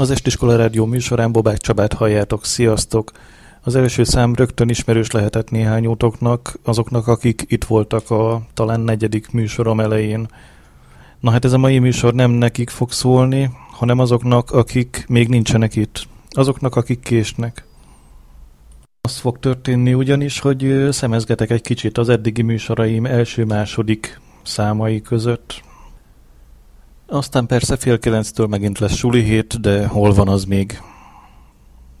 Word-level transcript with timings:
Az 0.00 0.10
Estiskola 0.10 0.56
Rádió 0.56 0.84
műsorán 0.84 1.32
Bobák 1.32 1.56
Csabát 1.56 1.92
halljátok. 1.92 2.44
Sziasztok! 2.44 3.10
Az 3.60 3.74
első 3.74 4.04
szám 4.04 4.34
rögtön 4.34 4.68
ismerős 4.68 5.10
lehetett 5.10 5.50
néhány 5.50 5.86
útoknak, 5.86 6.58
azoknak, 6.64 7.06
akik 7.06 7.44
itt 7.48 7.64
voltak 7.64 8.10
a 8.10 8.42
talán 8.54 8.80
negyedik 8.80 9.30
műsorom 9.30 9.80
elején. 9.80 10.28
Na 11.20 11.30
hát 11.30 11.44
ez 11.44 11.52
a 11.52 11.58
mai 11.58 11.78
műsor 11.78 12.14
nem 12.14 12.30
nekik 12.30 12.70
fog 12.70 12.92
szólni, 12.92 13.50
hanem 13.70 13.98
azoknak, 13.98 14.50
akik 14.50 15.04
még 15.08 15.28
nincsenek 15.28 15.76
itt. 15.76 16.06
Azoknak, 16.30 16.76
akik 16.76 17.00
késnek. 17.00 17.66
Az 19.00 19.16
fog 19.16 19.38
történni 19.38 19.94
ugyanis, 19.94 20.38
hogy 20.38 20.88
szemezgetek 20.90 21.50
egy 21.50 21.62
kicsit 21.62 21.98
az 21.98 22.08
eddigi 22.08 22.42
műsoraim 22.42 23.06
első-második 23.06 24.20
számai 24.42 25.00
között. 25.00 25.66
Aztán 27.10 27.46
persze 27.46 27.76
fél 27.76 27.98
kilenctől 27.98 28.46
megint 28.46 28.78
lesz 28.78 28.94
suli 28.94 29.22
hét, 29.22 29.60
de 29.60 29.86
hol 29.86 30.12
van 30.12 30.28
az 30.28 30.44
még? 30.44 30.80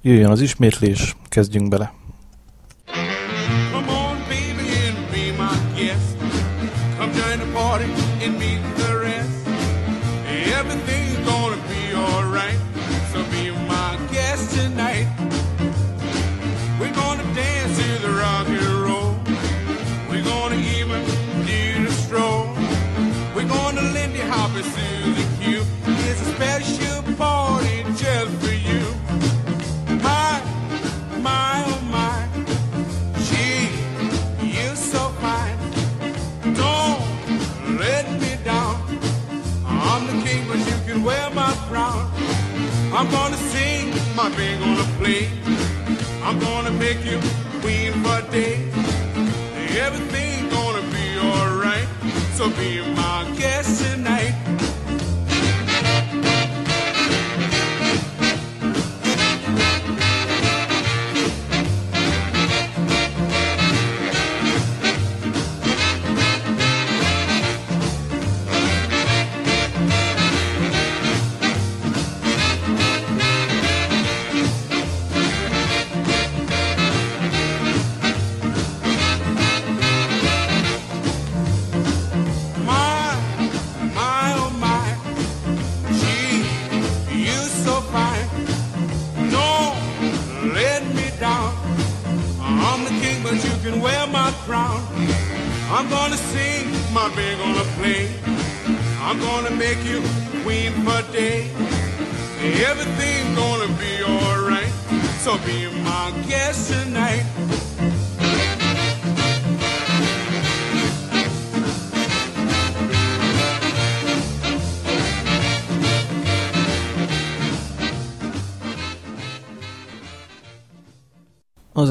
Jöjjön 0.02 0.30
az 0.30 0.40
ismétlés, 0.40 1.16
kezdjünk 1.28 1.68
bele. 1.68 1.92
I'm 8.20 8.97
band 44.38 44.60
gonna 44.62 44.88
play. 44.98 45.28
I'm 46.22 46.38
gonna 46.38 46.70
make 46.70 47.04
you 47.04 47.18
queen 47.60 47.92
for 48.02 48.18
a 48.18 48.30
day. 48.30 48.54
Everything 49.86 50.48
gonna 50.48 50.84
be 50.96 51.06
alright. 51.30 51.88
So 52.36 52.48
be 52.50 52.70
my 52.94 53.20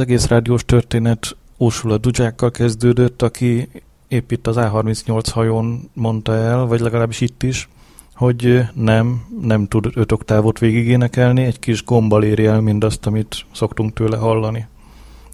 egész 0.08 0.28
rádiós 0.28 0.66
történet 0.66 1.36
Ursula 1.58 1.98
Dudzsákkal 1.98 2.52
kezdődött, 2.52 3.22
aki 3.22 3.70
épp 4.08 4.32
itt 4.32 4.48
az 4.48 4.56
A38 4.60 5.26
hajón 5.34 5.90
mondta 5.94 6.34
el, 6.34 6.66
vagy 6.66 6.80
legalábbis 6.80 7.22
itt 7.22 7.44
is, 7.44 7.70
hogy 8.14 8.60
nem, 8.74 9.26
nem 9.42 9.68
tud 9.68 9.86
öt 9.94 10.12
oktávot 10.12 10.60
végigénekelni, 10.60 11.44
egy 11.44 11.60
kis 11.60 11.84
gombbal 11.84 12.24
éri 12.24 12.46
el 12.46 12.62
mindazt, 12.62 13.06
amit 13.06 13.46
szoktunk 13.54 13.94
tőle 13.94 14.18
hallani. 14.18 14.68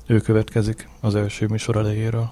Ő 0.07 0.19
következik 0.19 0.89
az 1.01 1.15
első 1.15 1.47
műsor 1.47 1.75
elejéről. 1.75 2.31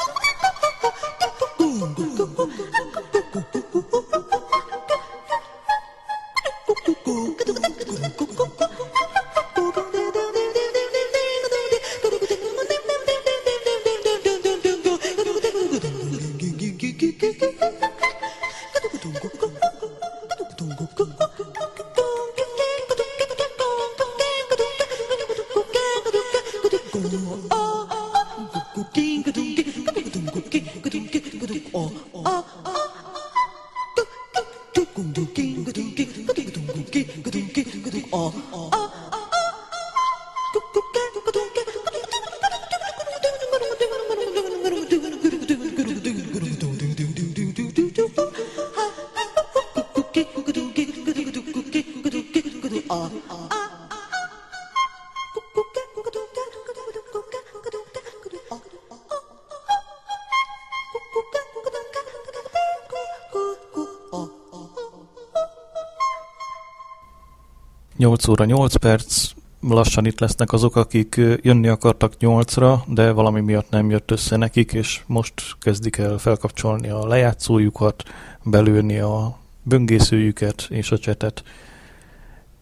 óra 68.27 68.45
8 68.45 68.75
perc, 68.75 69.31
lassan 69.61 70.05
itt 70.05 70.19
lesznek 70.19 70.51
azok, 70.51 70.75
akik 70.75 71.21
jönni 71.41 71.67
akartak 71.67 72.13
8-ra, 72.19 72.79
de 72.87 73.11
valami 73.11 73.41
miatt 73.41 73.69
nem 73.69 73.89
jött 73.89 74.11
össze 74.11 74.35
nekik, 74.35 74.73
és 74.73 75.01
most 75.05 75.33
kezdik 75.59 75.97
el 75.97 76.17
felkapcsolni 76.17 76.89
a 76.89 77.07
lejátszójukat, 77.07 78.03
belőni 78.43 78.99
a 78.99 79.37
böngészőjüket 79.63 80.67
és 80.69 80.91
a 80.91 80.97
csetet. 80.97 81.43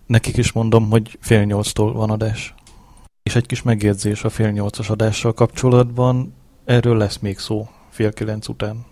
Nekik 0.05 0.37
is 0.37 0.51
mondom, 0.51 0.89
hogy 0.89 1.17
fél 1.21 1.43
nyolctól 1.43 1.93
van 1.93 2.09
adás. 2.09 2.53
És 3.23 3.35
egy 3.35 3.45
kis 3.45 3.61
megjegyzés 3.61 4.23
a 4.23 4.29
fél 4.29 4.49
nyolcas 4.49 4.89
adással 4.89 5.33
kapcsolatban, 5.33 6.33
erről 6.65 6.97
lesz 6.97 7.17
még 7.17 7.37
szó 7.37 7.67
fél 7.89 8.13
kilenc 8.13 8.47
után. 8.47 8.85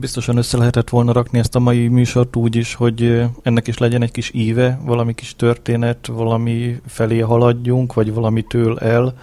Biztosan 0.00 0.36
össze 0.36 0.56
lehetett 0.56 0.88
volna 0.88 1.12
rakni 1.12 1.38
ezt 1.38 1.54
a 1.54 1.58
mai 1.58 1.88
műsort 1.88 2.36
úgy 2.36 2.56
is, 2.56 2.74
hogy 2.74 3.24
ennek 3.42 3.66
is 3.66 3.78
legyen 3.78 4.02
egy 4.02 4.10
kis 4.10 4.30
íve, 4.34 4.80
valami 4.84 5.14
kis 5.14 5.36
történet, 5.36 6.06
valami 6.06 6.80
felé 6.86 7.18
haladjunk, 7.18 7.94
vagy 7.94 8.12
valamitől 8.12 8.78
el. 8.78 9.14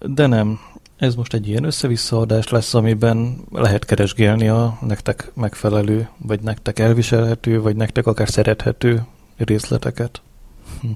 De 0.00 0.26
nem. 0.26 0.58
Ez 0.96 1.14
most 1.14 1.34
egy 1.34 1.48
ilyen 1.48 1.64
összevisszaadás 1.64 2.48
lesz, 2.48 2.74
amiben 2.74 3.36
lehet 3.50 3.84
keresgélni 3.84 4.48
a 4.48 4.78
nektek 4.86 5.30
megfelelő, 5.34 6.08
vagy 6.16 6.40
nektek 6.40 6.78
elviselhető, 6.78 7.60
vagy 7.60 7.76
nektek 7.76 8.06
akár 8.06 8.28
szerethető 8.28 9.04
részleteket. 9.36 10.22
Hm. 10.80 10.88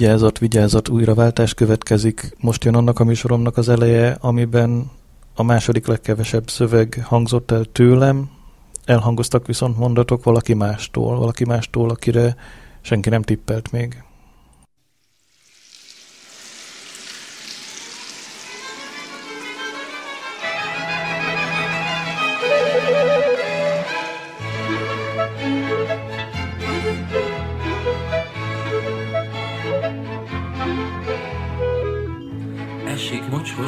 Vigyázat, 0.00 0.38
vigyázat, 0.38 0.88
újraváltás 0.88 1.54
következik. 1.54 2.36
Most 2.38 2.64
jön 2.64 2.74
annak 2.74 2.98
a 3.00 3.04
műsoromnak 3.04 3.56
az 3.56 3.68
eleje, 3.68 4.16
amiben 4.20 4.90
a 5.34 5.42
második 5.42 5.86
legkevesebb 5.86 6.50
szöveg 6.50 7.02
hangzott 7.04 7.50
el 7.50 7.64
tőlem, 7.64 8.30
elhangoztak 8.84 9.46
viszont 9.46 9.78
mondatok 9.78 10.24
valaki 10.24 10.54
mástól, 10.54 11.18
valaki 11.18 11.44
mástól, 11.44 11.90
akire 11.90 12.36
senki 12.80 13.08
nem 13.08 13.22
tippelt 13.22 13.72
még. 13.72 14.02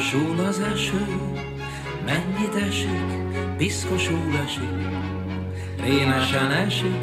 Piszkosul 0.03 0.39
az 0.39 0.59
eső, 0.59 1.05
mennyit 2.05 2.55
esik, 2.67 3.57
piszkosul 3.57 4.37
esik, 4.45 4.69
rémesen 5.83 6.51
esik, 6.51 6.97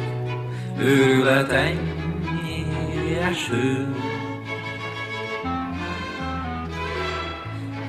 őrület 0.79 1.51
ennyi 1.51 2.65
eső. 3.21 3.87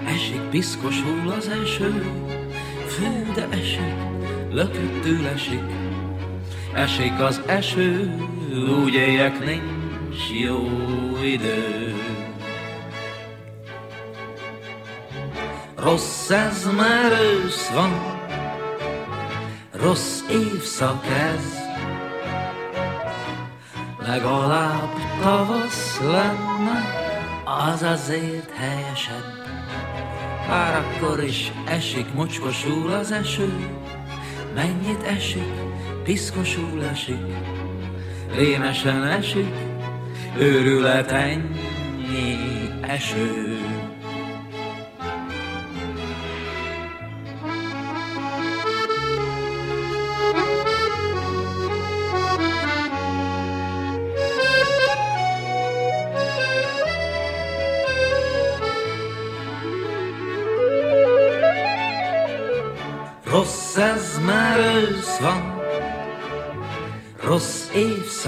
Esik, 0.06 0.40
piszkosul 0.40 1.32
az 1.36 1.48
eső, 1.48 2.04
fő, 2.86 3.26
de 3.34 3.48
esik, 3.50 3.94
lököttül 4.50 5.26
esik, 5.26 5.64
esik 6.74 7.20
az 7.20 7.42
eső, 7.46 8.14
úgy 8.84 8.94
éljek 8.94 9.44
nincs 9.44 10.30
jó 10.44 10.68
idő. 11.22 11.81
Rossz 15.92 16.30
ez 16.30 16.68
már 16.76 17.12
ősz 17.12 17.68
van, 17.68 17.90
rossz 19.72 20.20
évszak 20.30 21.06
ez. 21.06 21.44
Legalább 24.06 24.92
tavasz 25.22 26.00
lenne, 26.00 26.84
az 27.44 27.82
azért 27.82 28.50
helyesebb. 28.50 29.46
Bár 30.48 30.84
akkor 30.84 31.24
is 31.24 31.52
esik, 31.66 32.14
mocskosul 32.14 32.92
az 32.92 33.12
eső, 33.12 33.52
mennyit 34.54 35.02
esik, 35.02 35.52
piszkosul 36.04 36.84
esik, 36.90 37.26
rémesen 38.34 39.04
esik, 39.04 39.54
őrület 40.38 41.10
ennyi 41.10 42.38
eső. 42.80 43.61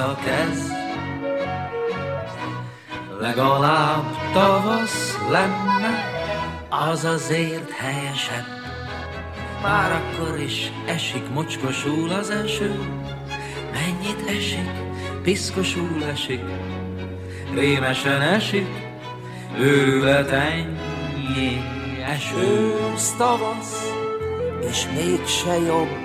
Évszak 0.04 0.26
ez, 0.26 0.72
legalább 3.20 4.04
tavasz 4.32 5.18
lenne, 5.30 6.12
az 6.68 7.04
azért 7.04 7.70
helyesebb. 7.70 8.46
Már 9.62 9.92
akkor 9.92 10.40
is 10.40 10.72
esik, 10.86 11.30
mocskosul 11.32 12.10
az 12.10 12.30
eső, 12.30 12.78
mennyit 13.72 14.28
esik, 14.38 14.70
piszkosul 15.22 16.04
esik, 16.12 16.42
rémesen 17.54 18.20
esik, 18.20 18.68
őrület 19.58 20.30
ennyi 20.30 21.62
eső. 22.06 22.36
Ősz, 22.92 23.14
tavasz, 23.16 23.92
és 24.70 24.86
mégse 24.94 25.58
jobb, 25.58 26.03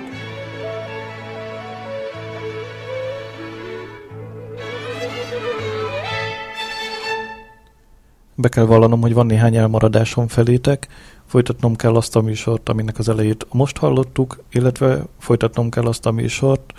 Be 8.40 8.48
kell 8.48 8.64
vallanom, 8.64 9.00
hogy 9.00 9.14
van 9.14 9.26
néhány 9.26 9.56
elmaradásom 9.56 10.28
felétek, 10.28 10.88
folytatnom 11.26 11.76
kell 11.76 11.96
azt 11.96 12.16
a 12.16 12.20
műsort, 12.20 12.68
aminek 12.68 12.98
az 12.98 13.08
elejét 13.08 13.46
most 13.52 13.76
hallottuk, 13.76 14.42
illetve 14.50 15.02
folytatnom 15.18 15.70
kell 15.70 15.86
azt 15.86 16.06
a 16.06 16.10
műsort, 16.10 16.72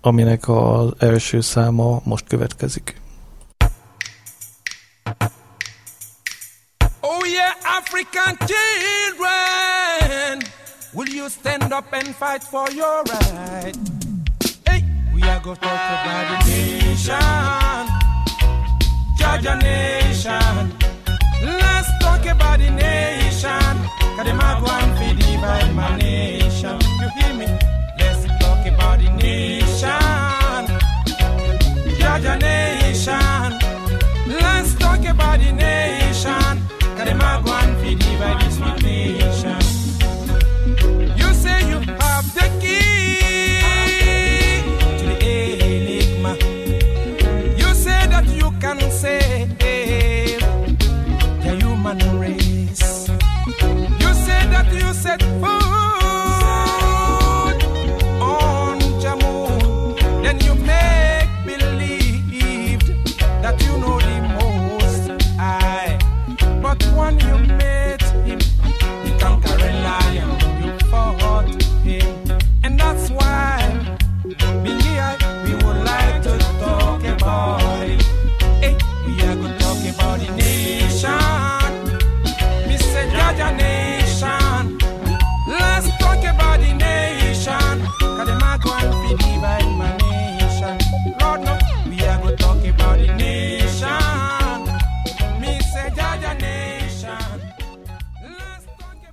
aminek 0.00 0.48
az 0.48 0.92
első 0.98 1.40
száma 1.40 2.00
most 2.04 2.24
következik. 2.28 3.00
Oh 7.00 7.28
yeah, 7.30 7.54
African 7.78 8.36
children, 8.46 10.42
will 10.92 11.14
you 11.14 11.28
stand 11.28 11.72
up 11.72 11.92
and 11.92 12.14
fight 12.14 12.42
for 12.50 12.68
your 12.72 13.02
right? 13.04 13.76
Hey, 14.64 14.84
we 15.14 15.22
are 15.28 15.40
going 15.42 15.58
to 15.58 15.66
talk 15.66 16.06
about 16.06 16.44
the 16.44 16.50
nation. 16.50 17.67
Georgia 19.40 19.56
nation. 19.62 20.72
Let's 21.42 21.88
talk 22.00 22.26
about 22.26 22.58
the 22.58 22.70
nation. 22.70 23.76
Cause 24.16 24.26
them 24.26 24.40
are 24.40 24.60
going 24.60 24.96
to 24.98 25.14
divide 25.14 25.72
my 25.76 25.96
nation. 25.96 26.76
You 26.98 27.08
hear 27.16 27.34
me? 27.34 27.46
Let's 28.00 28.26
talk 28.40 28.66
about 28.66 28.98
the 28.98 29.10
nation. 29.10 30.64
Georgia 32.00 32.36
nation. 32.36 33.58
Let's 34.26 34.74
talk 34.74 35.04
about 35.06 35.38
the 35.38 35.52
nation. 35.52 36.62
Cause 36.96 37.06
them 37.06 37.20
are 37.20 37.40
going 37.40 37.76
to 37.84 37.94
divide 37.94 38.40
this 38.40 38.58
nation. 38.82 39.57
That 54.64 54.72
you 54.72 54.92
set 54.92 55.22
food 55.40 55.77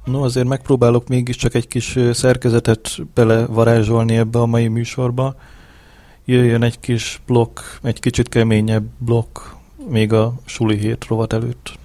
No, 0.05 0.23
azért 0.23 0.47
megpróbálok 0.47 1.07
mégiscsak 1.07 1.53
egy 1.53 1.67
kis 1.67 1.97
szerkezetet 2.11 2.97
belevarázsolni 3.13 4.15
ebbe 4.15 4.39
a 4.39 4.45
mai 4.45 4.67
műsorba. 4.67 5.35
Jöjjön 6.25 6.63
egy 6.63 6.79
kis 6.79 7.21
blokk, 7.25 7.59
egy 7.81 7.99
kicsit 7.99 8.29
keményebb 8.29 8.85
blokk, 8.97 9.39
még 9.89 10.13
a 10.13 10.33
suli 10.45 10.77
hét 10.77 11.05
rovat 11.07 11.33
előtt. 11.33 11.77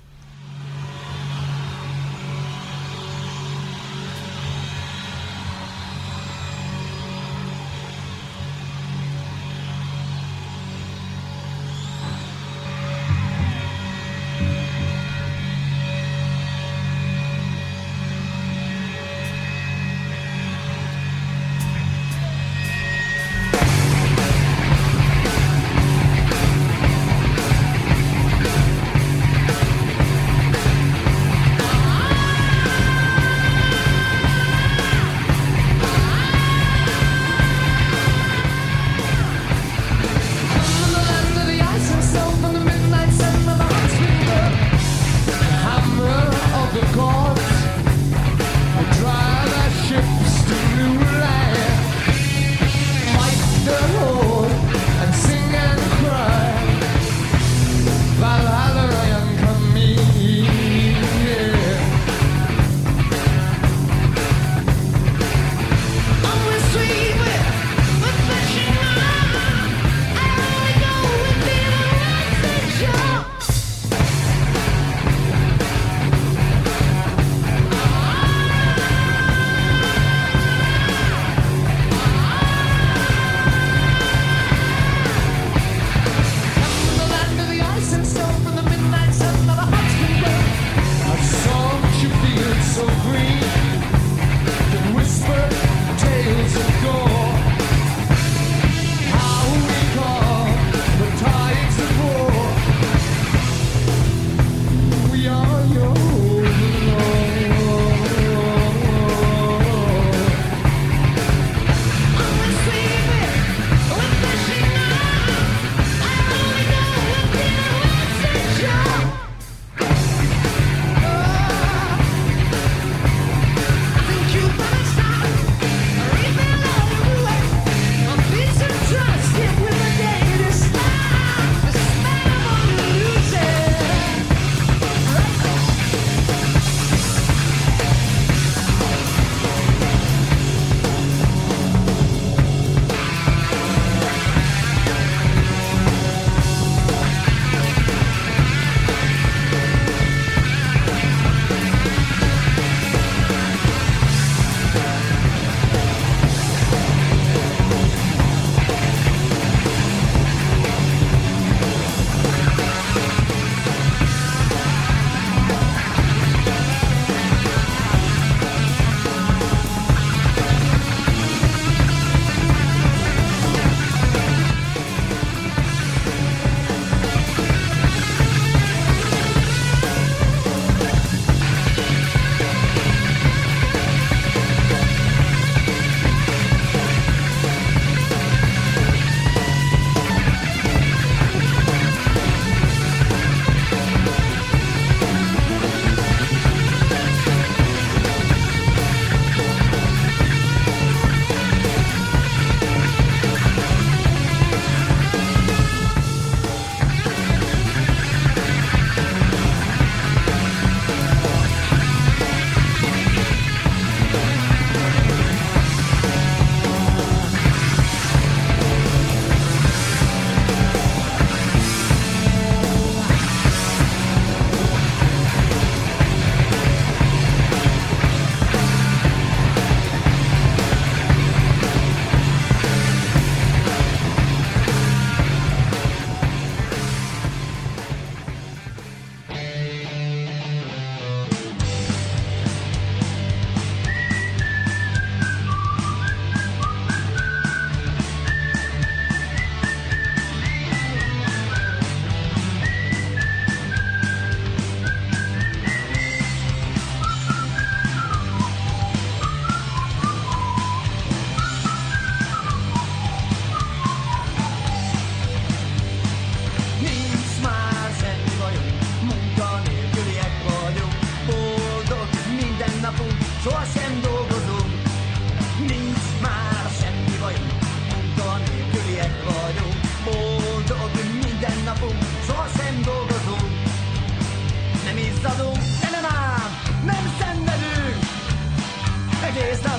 days. 289.40 289.69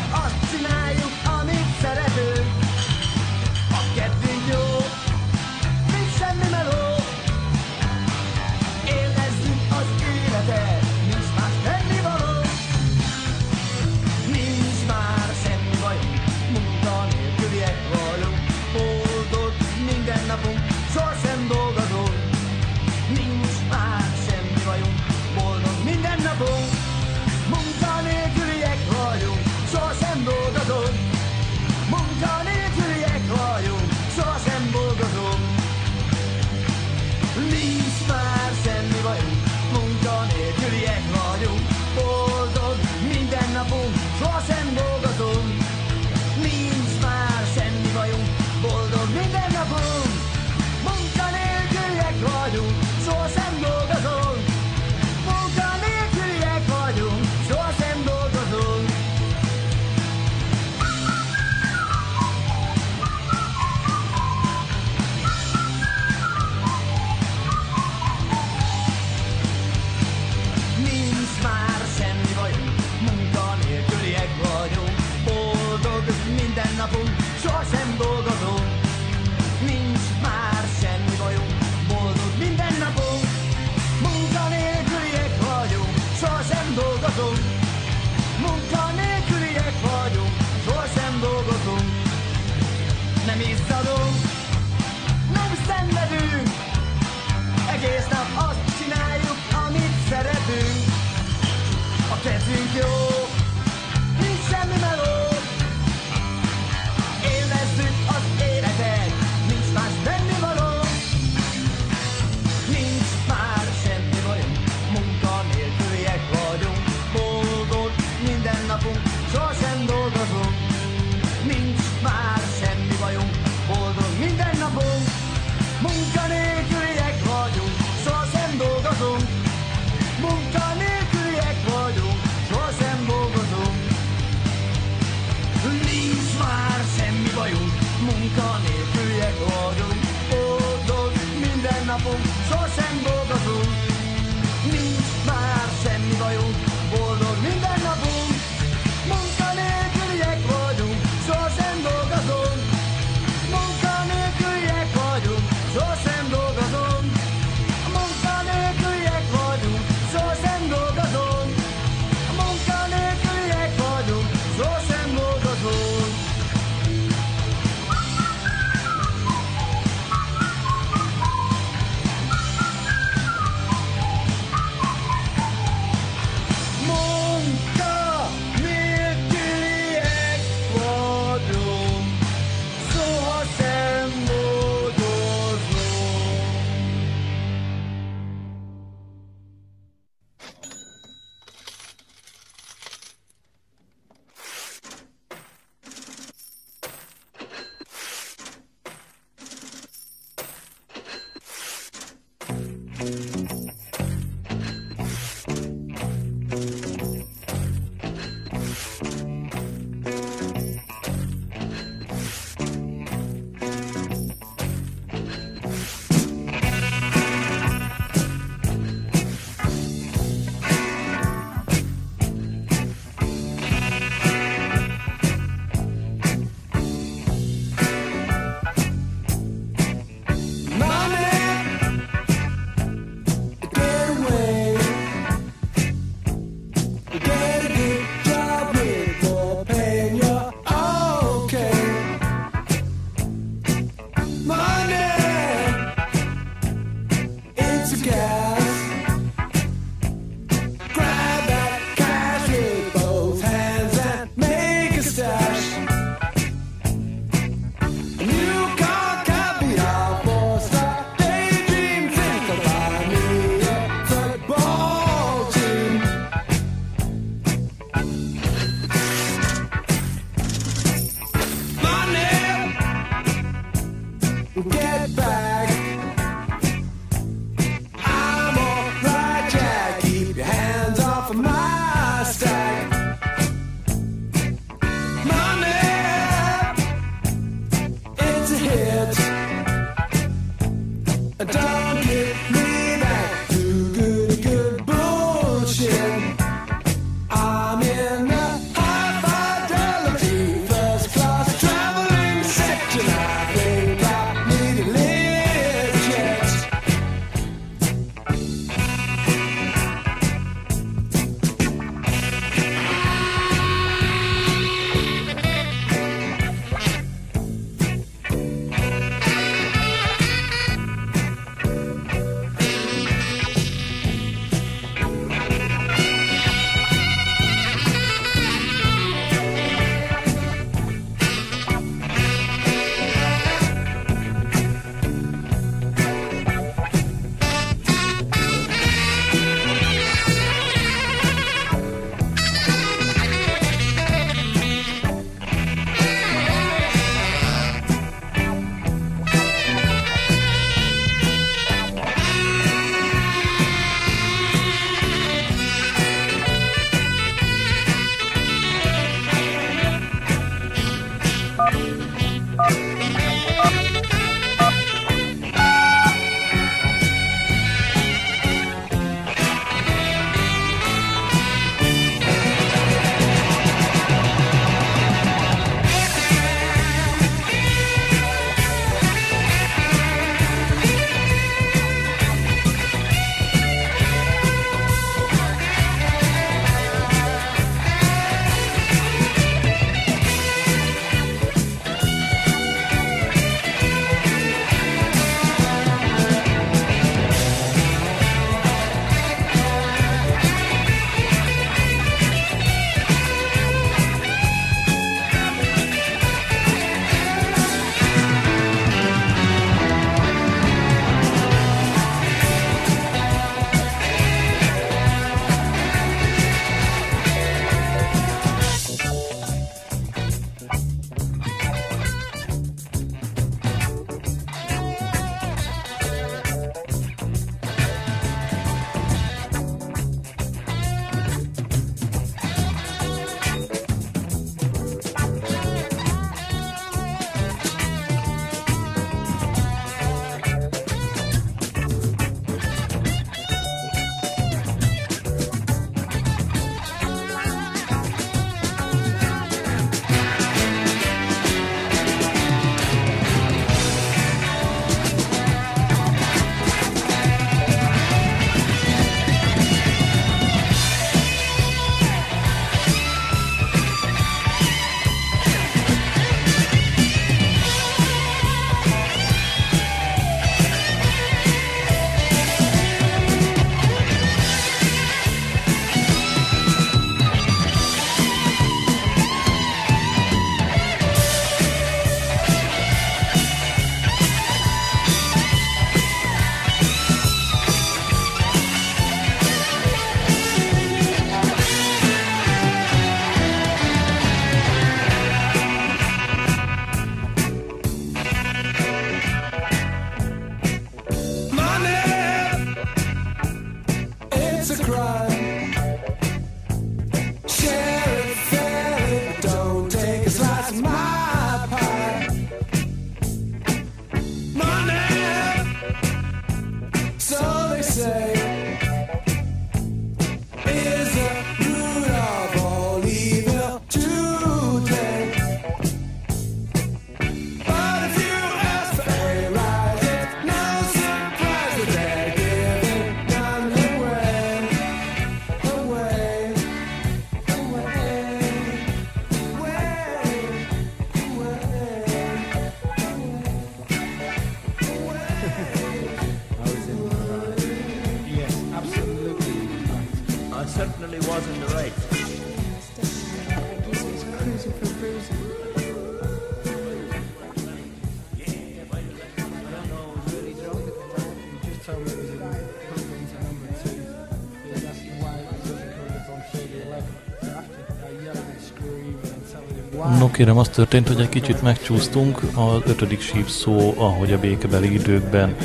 Kérem, 570.41 570.57
az 570.57 570.69
történt, 570.69 571.07
hogy 571.07 571.19
egy 571.19 571.29
kicsit 571.29 571.61
megcsúsztunk 571.61 572.41
az 572.55 572.81
ötödik 572.85 573.21
szó, 573.47 573.93
ahogy 573.97 574.33
a 574.33 574.39
békebeli 574.39 574.93
időkben 574.93 575.55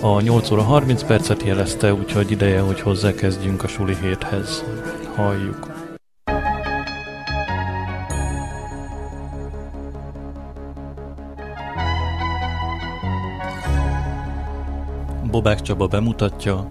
a 0.00 0.20
8 0.20 0.50
óra 0.50 0.62
30 0.62 1.02
percet 1.02 1.42
jelezte, 1.42 1.94
úgyhogy 1.94 2.30
ideje, 2.30 2.60
hogy 2.60 2.80
hozzákezdjünk 2.80 3.62
a 3.62 3.68
suli 3.68 3.96
héthez. 4.02 4.64
Halljuk. 5.14 5.72
Bobák 15.30 15.60
Csaba 15.60 15.86
bemutatja 15.86 16.70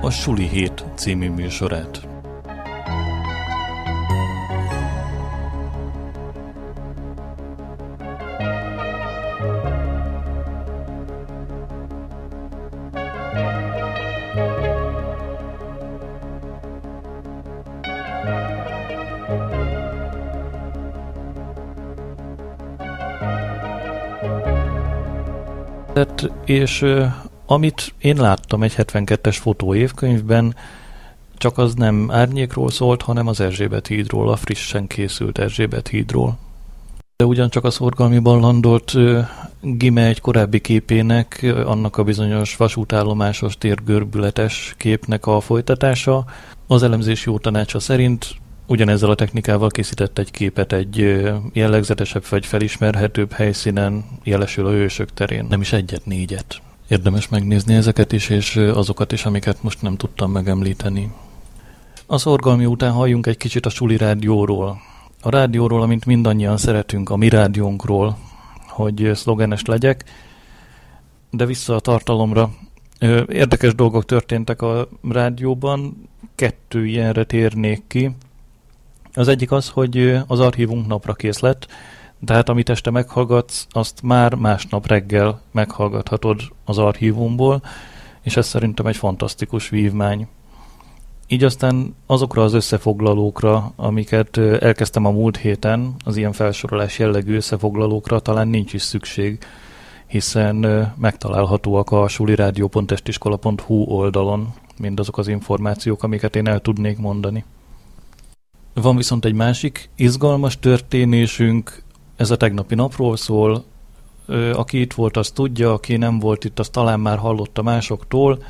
a 0.00 0.10
Suli 0.10 0.48
Hét 0.48 0.84
című 0.94 1.30
műsorát. 1.30 2.15
És 26.44 26.84
amit 27.46 27.94
én 27.98 28.16
láttam 28.16 28.62
egy 28.62 28.74
72-es 28.76 29.36
fotó 29.40 29.74
évkönyvben, 29.74 30.54
csak 31.38 31.58
az 31.58 31.74
nem 31.74 32.10
árnyékról 32.10 32.70
szólt, 32.70 33.02
hanem 33.02 33.26
az 33.26 33.40
Erzsébet 33.40 33.86
hídról, 33.86 34.28
a 34.28 34.36
frissen 34.36 34.86
készült 34.86 35.38
Erzsébet 35.38 35.88
hídról. 35.88 36.38
De 37.16 37.24
ugyancsak 37.24 37.64
a 37.64 37.70
szorgalmiban 37.70 38.40
landolt 38.40 38.94
Gime 39.60 40.06
egy 40.06 40.20
korábbi 40.20 40.60
képének, 40.60 41.54
annak 41.64 41.96
a 41.96 42.04
bizonyos 42.04 42.56
vasútállomásos 42.56 43.58
térgörbületes 43.58 44.74
képnek 44.78 45.26
a 45.26 45.40
folytatása. 45.40 46.24
Az 46.66 46.82
elemzés 46.82 47.24
jó 47.24 47.38
tanácsa 47.38 47.78
szerint 47.78 48.36
ugyanezzel 48.66 49.10
a 49.10 49.14
technikával 49.14 49.68
készített 49.68 50.18
egy 50.18 50.30
képet 50.30 50.72
egy 50.72 51.22
jellegzetesebb 51.52 52.24
vagy 52.28 52.46
felismerhetőbb 52.46 53.32
helyszínen, 53.32 54.04
jelesül 54.22 54.66
a 54.66 54.70
hősök 54.70 55.14
terén. 55.14 55.46
Nem 55.48 55.60
is 55.60 55.72
egyet, 55.72 56.06
négyet. 56.06 56.60
Érdemes 56.88 57.28
megnézni 57.28 57.74
ezeket 57.74 58.12
is, 58.12 58.28
és 58.28 58.56
azokat 58.56 59.12
is, 59.12 59.24
amiket 59.24 59.62
most 59.62 59.82
nem 59.82 59.96
tudtam 59.96 60.30
megemlíteni. 60.30 61.12
A 62.06 62.18
szorgalmi 62.18 62.66
után 62.66 62.92
halljunk 62.92 63.26
egy 63.26 63.36
kicsit 63.36 63.66
a 63.66 63.70
suli 63.70 63.96
rádióról. 63.96 64.78
A 65.22 65.30
rádióról, 65.30 65.82
amint 65.82 66.04
mindannyian 66.04 66.56
szeretünk, 66.56 67.10
a 67.10 67.16
mi 67.16 67.28
rádiónkról, 67.28 68.18
hogy 68.68 69.10
szlogenes 69.14 69.64
legyek, 69.64 70.04
de 71.30 71.46
vissza 71.46 71.74
a 71.74 71.80
tartalomra. 71.80 72.50
Érdekes 73.28 73.74
dolgok 73.74 74.04
történtek 74.04 74.62
a 74.62 74.88
rádióban, 75.08 76.08
kettő 76.34 76.86
ilyenre 76.86 77.24
térnék 77.24 77.82
ki. 77.86 78.16
Az 79.16 79.28
egyik 79.28 79.52
az, 79.52 79.68
hogy 79.68 80.20
az 80.26 80.40
archívunk 80.40 80.86
napra 80.86 81.14
kész 81.14 81.38
lett, 81.38 81.66
tehát 82.24 82.48
amit 82.48 82.68
este 82.68 82.90
meghallgatsz, 82.90 83.66
azt 83.70 84.02
már 84.02 84.34
másnap 84.34 84.86
reggel 84.86 85.40
meghallgathatod 85.52 86.40
az 86.64 86.78
archívumból, 86.78 87.62
és 88.22 88.36
ez 88.36 88.46
szerintem 88.46 88.86
egy 88.86 88.96
fantasztikus 88.96 89.68
vívmány. 89.68 90.26
Így 91.26 91.44
aztán 91.44 91.94
azokra 92.06 92.42
az 92.42 92.52
összefoglalókra, 92.52 93.72
amiket 93.76 94.36
elkezdtem 94.38 95.04
a 95.04 95.10
múlt 95.10 95.36
héten, 95.36 95.94
az 96.04 96.16
ilyen 96.16 96.32
felsorolás 96.32 96.98
jellegű 96.98 97.34
összefoglalókra 97.36 98.20
talán 98.20 98.48
nincs 98.48 98.72
is 98.72 98.82
szükség, 98.82 99.38
hiszen 100.06 100.56
megtalálhatóak 100.98 101.90
a 101.90 102.08
suliradio.estiskola.hu 102.08 103.74
oldalon 103.74 104.54
mindazok 104.78 105.18
az 105.18 105.28
információk, 105.28 106.02
amiket 106.02 106.36
én 106.36 106.48
el 106.48 106.60
tudnék 106.60 106.98
mondani. 106.98 107.44
Van 108.82 108.96
viszont 108.96 109.24
egy 109.24 109.34
másik 109.34 109.90
izgalmas 109.94 110.58
történésünk, 110.58 111.82
ez 112.16 112.30
a 112.30 112.36
tegnapi 112.36 112.74
napról 112.74 113.16
szól. 113.16 113.64
Aki 114.52 114.80
itt 114.80 114.92
volt, 114.92 115.16
az 115.16 115.30
tudja, 115.30 115.72
aki 115.72 115.96
nem 115.96 116.18
volt 116.18 116.44
itt, 116.44 116.58
az 116.58 116.68
talán 116.68 117.00
már 117.00 117.18
hallotta 117.18 117.62
másoktól. 117.62 118.42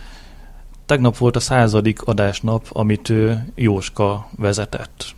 Tegnap 0.87 1.17
volt 1.17 1.37
a 1.37 1.41
századik 1.41 2.03
adásnap, 2.03 2.67
amit 2.73 3.13
Jóska 3.55 4.29
vezetett. 4.37 5.15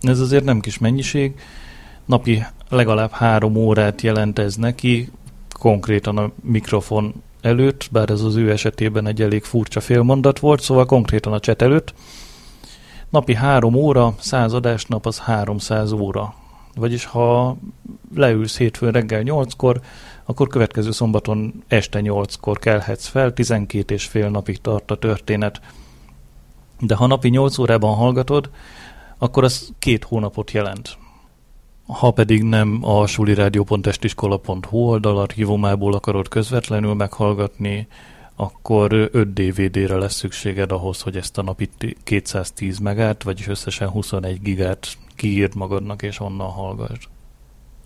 Ez 0.00 0.20
azért 0.20 0.44
nem 0.44 0.60
kis 0.60 0.78
mennyiség. 0.78 1.34
Napi 2.04 2.44
legalább 2.68 3.10
három 3.10 3.56
órát 3.56 4.00
jelent 4.00 4.38
ez 4.38 4.56
neki, 4.56 5.10
konkrétan 5.58 6.18
a 6.18 6.30
mikrofon 6.42 7.14
előtt, 7.40 7.88
bár 7.90 8.10
ez 8.10 8.20
az 8.20 8.36
ő 8.36 8.50
esetében 8.50 9.06
egy 9.06 9.22
elég 9.22 9.42
furcsa 9.42 9.80
félmondat 9.80 10.38
volt, 10.38 10.60
szóval 10.60 10.86
konkrétan 10.86 11.32
a 11.32 11.40
cset 11.40 11.62
előtt. 11.62 11.94
Napi 13.14 13.34
három 13.34 13.74
óra, 13.74 14.14
száz 14.18 14.52
adásnap 14.52 15.06
az 15.06 15.18
300 15.18 15.92
óra. 15.92 16.34
Vagyis 16.74 17.04
ha 17.04 17.56
leülsz 18.14 18.58
hétfőn 18.58 18.92
reggel 18.92 19.22
8-kor, 19.24 19.80
akkor 20.24 20.48
következő 20.48 20.90
szombaton 20.90 21.64
este 21.68 22.00
8-kor 22.02 22.58
kelhetsz 22.58 23.06
fel, 23.06 23.32
12 23.32 23.94
és 23.94 24.04
fél 24.04 24.30
napig 24.30 24.60
tart 24.60 24.90
a 24.90 24.98
történet. 24.98 25.60
De 26.80 26.94
ha 26.94 27.06
napi 27.06 27.28
8 27.28 27.58
órában 27.58 27.94
hallgatod, 27.94 28.50
akkor 29.18 29.44
az 29.44 29.72
két 29.78 30.04
hónapot 30.04 30.50
jelent. 30.50 30.98
Ha 31.86 32.10
pedig 32.10 32.42
nem 32.42 32.78
a 32.82 33.06
suliradio.estiskola.hu 33.06 34.78
oldal 34.78 35.18
archívumából 35.18 35.94
akarod 35.94 36.28
közvetlenül 36.28 36.94
meghallgatni, 36.94 37.88
akkor 38.36 38.92
5 39.12 39.32
DVD-re 39.32 39.96
lesz 39.96 40.14
szükséged 40.14 40.72
ahhoz, 40.72 41.00
hogy 41.00 41.16
ezt 41.16 41.38
a 41.38 41.42
napi 41.42 41.68
210 42.02 42.78
megát, 42.78 43.22
vagyis 43.22 43.48
összesen 43.48 43.88
21 43.88 44.40
gigát 44.40 44.96
kiírd 45.14 45.54
magadnak, 45.54 46.02
és 46.02 46.20
onnan 46.20 46.50
hallgass. 46.50 47.06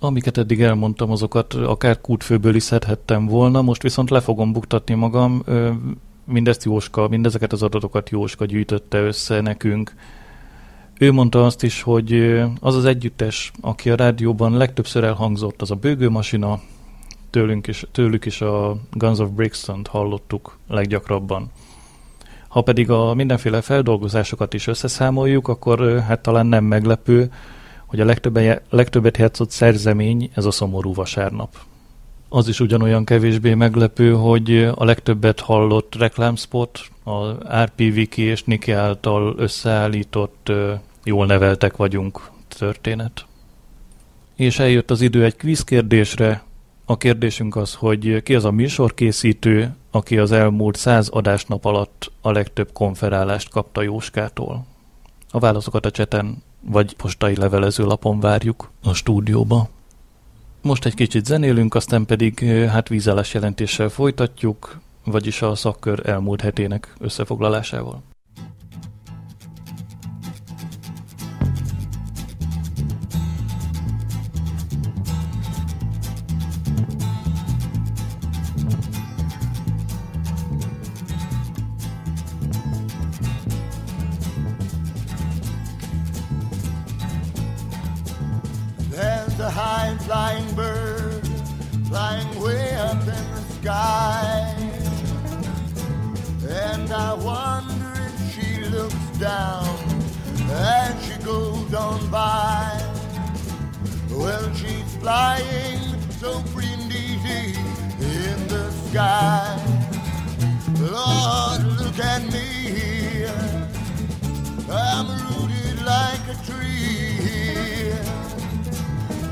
Amiket 0.01 0.38
eddig 0.38 0.62
elmondtam, 0.62 1.11
azokat 1.11 1.55
akár 1.55 2.01
kútfőből 2.01 2.55
is 2.55 2.62
szedhettem 2.62 3.26
volna, 3.26 3.62
most 3.62 3.82
viszont 3.82 4.11
le 4.11 4.20
fogom 4.20 4.53
buktatni 4.53 4.94
magam. 4.94 5.44
Mindezt 6.24 6.64
Jóska, 6.64 7.09
mindezeket 7.09 7.53
az 7.53 7.62
adatokat 7.62 8.11
Jóska 8.11 8.44
gyűjtötte 8.44 8.99
össze 8.99 9.40
nekünk. 9.40 9.94
Ő 10.99 11.12
mondta 11.12 11.44
azt 11.44 11.62
is, 11.62 11.82
hogy 11.82 12.40
az 12.61 12.74
az 12.74 12.84
együttes, 12.84 13.53
aki 13.61 13.90
a 13.90 13.96
rádióban 13.96 14.57
legtöbbször 14.57 15.05
elhangzott, 15.05 15.62
az 15.62 15.70
a 15.70 15.74
bőgőmasina, 15.74 16.61
tőlünk 17.31 17.66
is, 17.66 17.87
tőlük 17.93 18.24
is 18.24 18.41
a 18.41 18.76
Guns 18.93 19.18
of 19.18 19.29
Brixton-t 19.29 19.87
hallottuk 19.87 20.59
leggyakrabban. 20.68 21.51
Ha 22.49 22.62
pedig 22.62 22.91
a 22.91 23.14
mindenféle 23.14 23.61
feldolgozásokat 23.61 24.55
is 24.55 24.66
összeszámoljuk, 24.66 25.49
akkor 25.49 26.01
hát 26.01 26.20
talán 26.20 26.47
nem 26.47 26.64
meglepő, 26.64 27.33
hogy 27.87 28.01
a 28.01 28.05
legtöbbet, 28.05 28.62
legtöbbet 28.70 29.16
játszott 29.16 29.51
szerzemény 29.51 30.31
ez 30.35 30.45
a 30.45 30.51
szomorú 30.51 30.95
vasárnap. 30.95 31.57
Az 32.29 32.49
is 32.49 32.61
ugyanolyan 32.61 33.05
kevésbé 33.05 33.55
meglepő, 33.55 34.12
hogy 34.12 34.70
a 34.74 34.85
legtöbbet 34.85 35.41
hallott 35.41 35.95
reklámspot, 35.95 36.81
a 37.05 37.31
RP 37.62 37.79
Wiki 37.81 38.22
és 38.22 38.45
Niki 38.45 38.72
által 38.72 39.35
összeállított 39.37 40.53
jól 41.05 41.26
neveltek 41.26 41.76
vagyunk 41.76 42.31
történet. 42.49 43.26
És 44.37 44.59
eljött 44.59 44.91
az 44.91 45.01
idő 45.01 45.24
egy 45.24 45.37
kvíz 45.37 45.64
kérdésre. 45.64 46.43
A 46.91 46.97
kérdésünk 46.97 47.57
az, 47.57 47.74
hogy 47.74 48.22
ki 48.22 48.34
az 48.34 48.45
a 48.45 48.51
műsorkészítő, 48.51 49.74
aki 49.91 50.18
az 50.18 50.32
elmúlt 50.32 50.76
száz 50.76 51.09
adásnap 51.09 51.64
alatt 51.64 52.12
a 52.20 52.30
legtöbb 52.30 52.72
konferálást 52.72 53.49
kapta 53.49 53.82
Jóskától. 53.82 54.66
A 55.30 55.39
válaszokat 55.39 55.86
a 55.86 55.91
cseten 55.91 56.43
vagy 56.61 56.97
postai 56.97 57.36
levelezőlapon 57.36 58.20
várjuk 58.20 58.70
a 58.82 58.93
stúdióba. 58.93 59.68
Most 60.62 60.84
egy 60.84 60.95
kicsit 60.95 61.24
zenélünk, 61.24 61.74
aztán 61.74 62.07
pedig 62.07 62.39
hát 62.68 62.89
vízállás 62.89 63.34
jelentéssel 63.34 63.89
folytatjuk, 63.89 64.80
vagyis 65.05 65.43
a 65.43 65.55
szakkör 65.55 66.09
elmúlt 66.09 66.41
hetének 66.41 66.95
összefoglalásával. 66.99 68.03
Flying 90.19 90.55
bird 90.57 91.25
flying 91.87 92.43
way 92.43 92.75
up 92.75 93.01
in 93.03 93.07
the 93.07 93.43
sky. 93.61 94.53
And 96.49 96.93
I 96.93 97.14
wonder 97.14 97.93
if 98.09 98.16
she 98.33 98.64
looks 98.64 99.19
down 99.19 99.69
as 100.51 101.07
she 101.07 101.16
goes 101.23 101.73
on 101.73 102.11
by. 102.11 102.83
Well, 104.11 104.53
she's 104.55 104.97
flying 104.97 105.79
so 106.23 106.41
free 106.53 106.66
and 106.66 106.93
easy 106.93 107.55
in 108.01 108.39
the 108.49 108.73
sky. 108.89 109.55
Lord, 110.81 111.62
look 111.79 111.99
at 112.01 112.23
me. 112.33 113.25
I'm 114.69 115.07
rooted 115.29 115.81
like 115.95 116.25
a 116.35 116.37
tree. 116.45 117.93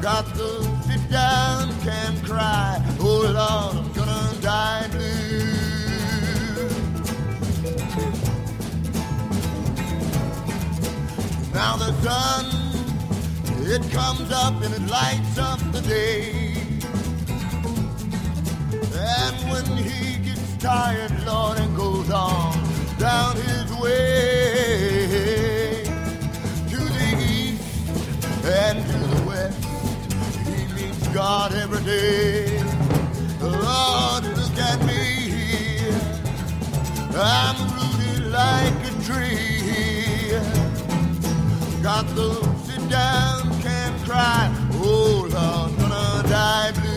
Got 0.01 0.27
the 0.37 0.76
down, 1.11 1.69
can 1.81 2.21
cry. 2.25 2.83
Oh 3.01 3.23
Lord, 3.23 3.37
I'm 3.37 3.93
gonna 3.93 4.41
die 4.41 4.89
blue. 4.91 5.27
Now 11.55 11.77
the 11.77 11.93
sun, 12.03 12.47
it 13.67 13.83
comes 13.93 14.31
up 14.33 14.55
and 14.63 14.75
it 14.75 14.87
lights 14.91 15.39
up 15.39 15.61
the 15.73 15.81
day. 15.83 16.33
And 18.99 19.37
when 19.51 19.65
he 19.77 20.19
gets 20.19 20.57
tired, 20.57 21.13
Lord, 21.25 21.59
and 21.59 21.77
goes 21.77 22.11
on 22.11 22.53
down 22.99 23.37
his 23.37 23.73
way 23.77 24.25
to 26.71 26.77
the 26.77 27.09
east 27.21 27.63
and 28.45 28.85
to 28.87 29.06
God 31.17 31.55
every 31.55 31.83
day. 31.83 32.63
Lord, 33.41 34.25
look 34.37 34.59
at 34.59 34.79
me. 34.85 35.89
I'm 37.17 37.57
rooted 37.73 38.27
like 38.31 38.79
a 38.85 38.93
tree. 39.03 40.33
Got 41.83 42.07
to 42.17 42.45
sit 42.67 42.87
down, 42.91 43.63
can't 43.63 43.97
cry. 44.05 44.55
Oh, 44.75 45.27
Lord, 45.33 45.79
gonna 45.79 46.29
die 46.29 46.73
blue. 46.73 46.96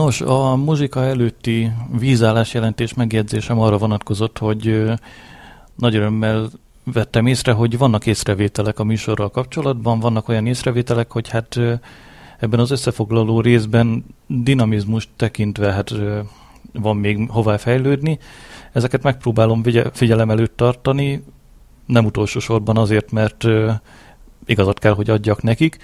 Nos, 0.00 0.20
a 0.20 0.56
muzsika 0.56 1.04
előtti 1.04 1.70
vízállás 1.98 2.54
jelentés 2.54 2.94
megjegyzésem 2.94 3.60
arra 3.60 3.78
vonatkozott, 3.78 4.38
hogy 4.38 4.92
nagy 5.76 5.96
örömmel 5.96 6.50
vettem 6.84 7.26
észre, 7.26 7.52
hogy 7.52 7.78
vannak 7.78 8.06
észrevételek 8.06 8.78
a 8.78 8.84
műsorral 8.84 9.30
kapcsolatban, 9.30 10.00
vannak 10.00 10.28
olyan 10.28 10.46
észrevételek, 10.46 11.10
hogy 11.10 11.28
hát 11.28 11.56
ebben 12.38 12.60
az 12.60 12.70
összefoglaló 12.70 13.40
részben 13.40 14.04
dinamizmust 14.26 15.08
tekintve 15.16 15.72
hát 15.72 15.90
van 16.72 16.96
még 16.96 17.30
hová 17.30 17.56
fejlődni. 17.56 18.18
Ezeket 18.72 19.02
megpróbálom 19.02 19.62
figyelem 19.92 20.30
előtt 20.30 20.56
tartani, 20.56 21.24
nem 21.86 22.04
utolsó 22.04 22.38
sorban 22.40 22.76
azért, 22.76 23.12
mert 23.12 23.46
igazat 24.46 24.78
kell, 24.78 24.94
hogy 24.94 25.10
adjak 25.10 25.42
nekik. 25.42 25.78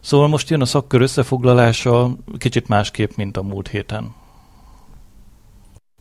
Szóval 0.00 0.28
most 0.28 0.50
jön 0.50 0.60
a 0.60 0.64
szakkör 0.64 1.00
összefoglalása, 1.00 2.16
kicsit 2.38 2.68
másképp, 2.68 3.10
mint 3.16 3.36
a 3.36 3.42
múlt 3.42 3.68
héten. 3.68 4.14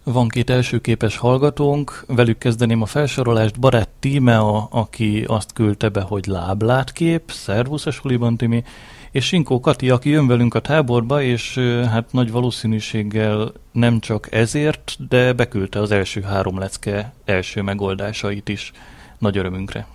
Van 0.03 0.27
két 0.27 0.49
első 0.49 0.79
képes 0.79 1.17
hallgatónk, 1.17 2.03
velük 2.07 2.37
kezdeném 2.37 2.81
a 2.81 2.85
felsorolást. 2.85 3.59
Barát 3.59 3.89
Tímea, 3.99 4.63
aki 4.63 5.23
azt 5.27 5.53
küldte 5.53 5.89
be, 5.89 6.01
hogy 6.01 6.25
láblátkép, 6.25 7.31
szervusz 7.31 7.85
a 7.85 7.91
suliban 7.91 8.37
Timi, 8.37 8.63
és 9.11 9.25
Sinkó 9.25 9.59
Kati, 9.59 9.89
aki 9.89 10.09
jön 10.09 10.27
velünk 10.27 10.53
a 10.53 10.59
táborba, 10.59 11.21
és 11.21 11.57
hát 11.89 12.11
nagy 12.11 12.31
valószínűséggel 12.31 13.51
nem 13.71 13.99
csak 13.99 14.31
ezért, 14.31 14.95
de 15.09 15.33
beküldte 15.33 15.79
az 15.79 15.91
első 15.91 16.21
három 16.21 16.59
lecke 16.59 17.13
első 17.25 17.61
megoldásait 17.61 18.49
is 18.49 18.71
nagy 19.17 19.37
örömünkre. 19.37 19.87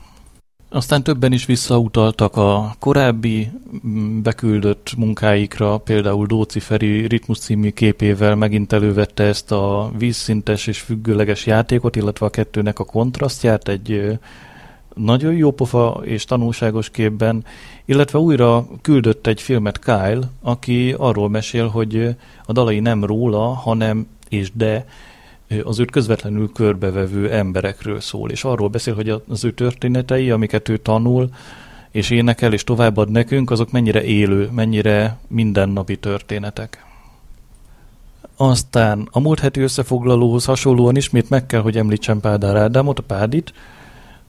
Aztán 0.72 1.02
többen 1.02 1.32
is 1.32 1.46
visszautaltak 1.46 2.36
a 2.36 2.74
korábbi 2.78 3.50
mm, 3.86 4.22
beküldött 4.22 4.92
munkáikra, 4.96 5.78
például 5.78 6.26
Dóci 6.26 6.60
Feri 6.60 7.06
Ritmus 7.06 7.38
című 7.38 7.70
képével 7.70 8.34
megint 8.34 8.72
elővette 8.72 9.24
ezt 9.24 9.52
a 9.52 9.90
vízszintes 9.98 10.66
és 10.66 10.80
függőleges 10.80 11.46
játékot, 11.46 11.96
illetve 11.96 12.26
a 12.26 12.30
kettőnek 12.30 12.78
a 12.78 12.84
kontrasztját 12.84 13.68
egy 13.68 14.18
nagyon 14.94 15.32
jó 15.32 15.50
pofa 15.50 16.00
és 16.04 16.24
tanulságos 16.24 16.90
képben, 16.90 17.44
illetve 17.84 18.18
újra 18.18 18.66
küldött 18.82 19.26
egy 19.26 19.40
filmet 19.40 19.78
Kyle, 19.78 20.30
aki 20.42 20.94
arról 20.98 21.28
mesél, 21.28 21.68
hogy 21.68 22.16
a 22.44 22.52
dalai 22.52 22.80
nem 22.80 23.04
róla, 23.04 23.48
hanem 23.48 24.06
és 24.28 24.50
de 24.54 24.86
az 25.64 25.78
őt 25.78 25.90
közvetlenül 25.90 26.53
körbevevő 26.53 27.30
emberekről 27.30 28.01
szól, 28.01 28.30
és 28.30 28.44
arról 28.44 28.68
beszél, 28.68 28.94
hogy 28.94 29.22
az 29.28 29.44
ő 29.44 29.53
történetei, 29.53 30.30
amiket 30.30 30.68
ő 30.68 30.76
tanul, 30.76 31.28
és 31.90 32.11
énekel, 32.11 32.53
és 32.53 32.64
továbbad 32.64 33.11
nekünk, 33.11 33.51
azok 33.51 33.70
mennyire 33.70 34.05
élő, 34.05 34.48
mennyire 34.53 35.18
mindennapi 35.28 35.96
történetek. 35.96 36.84
Aztán 38.36 39.09
a 39.11 39.20
múlt 39.20 39.40
heti 39.40 39.61
összefoglalóhoz 39.61 40.44
hasonlóan 40.44 40.96
ismét 40.96 41.30
meg 41.30 41.46
kell, 41.46 41.61
hogy 41.61 41.76
említsem 41.76 42.20
Pádár 42.20 42.57
Ádámot, 42.57 42.98
a 42.98 43.03
Pádit, 43.03 43.53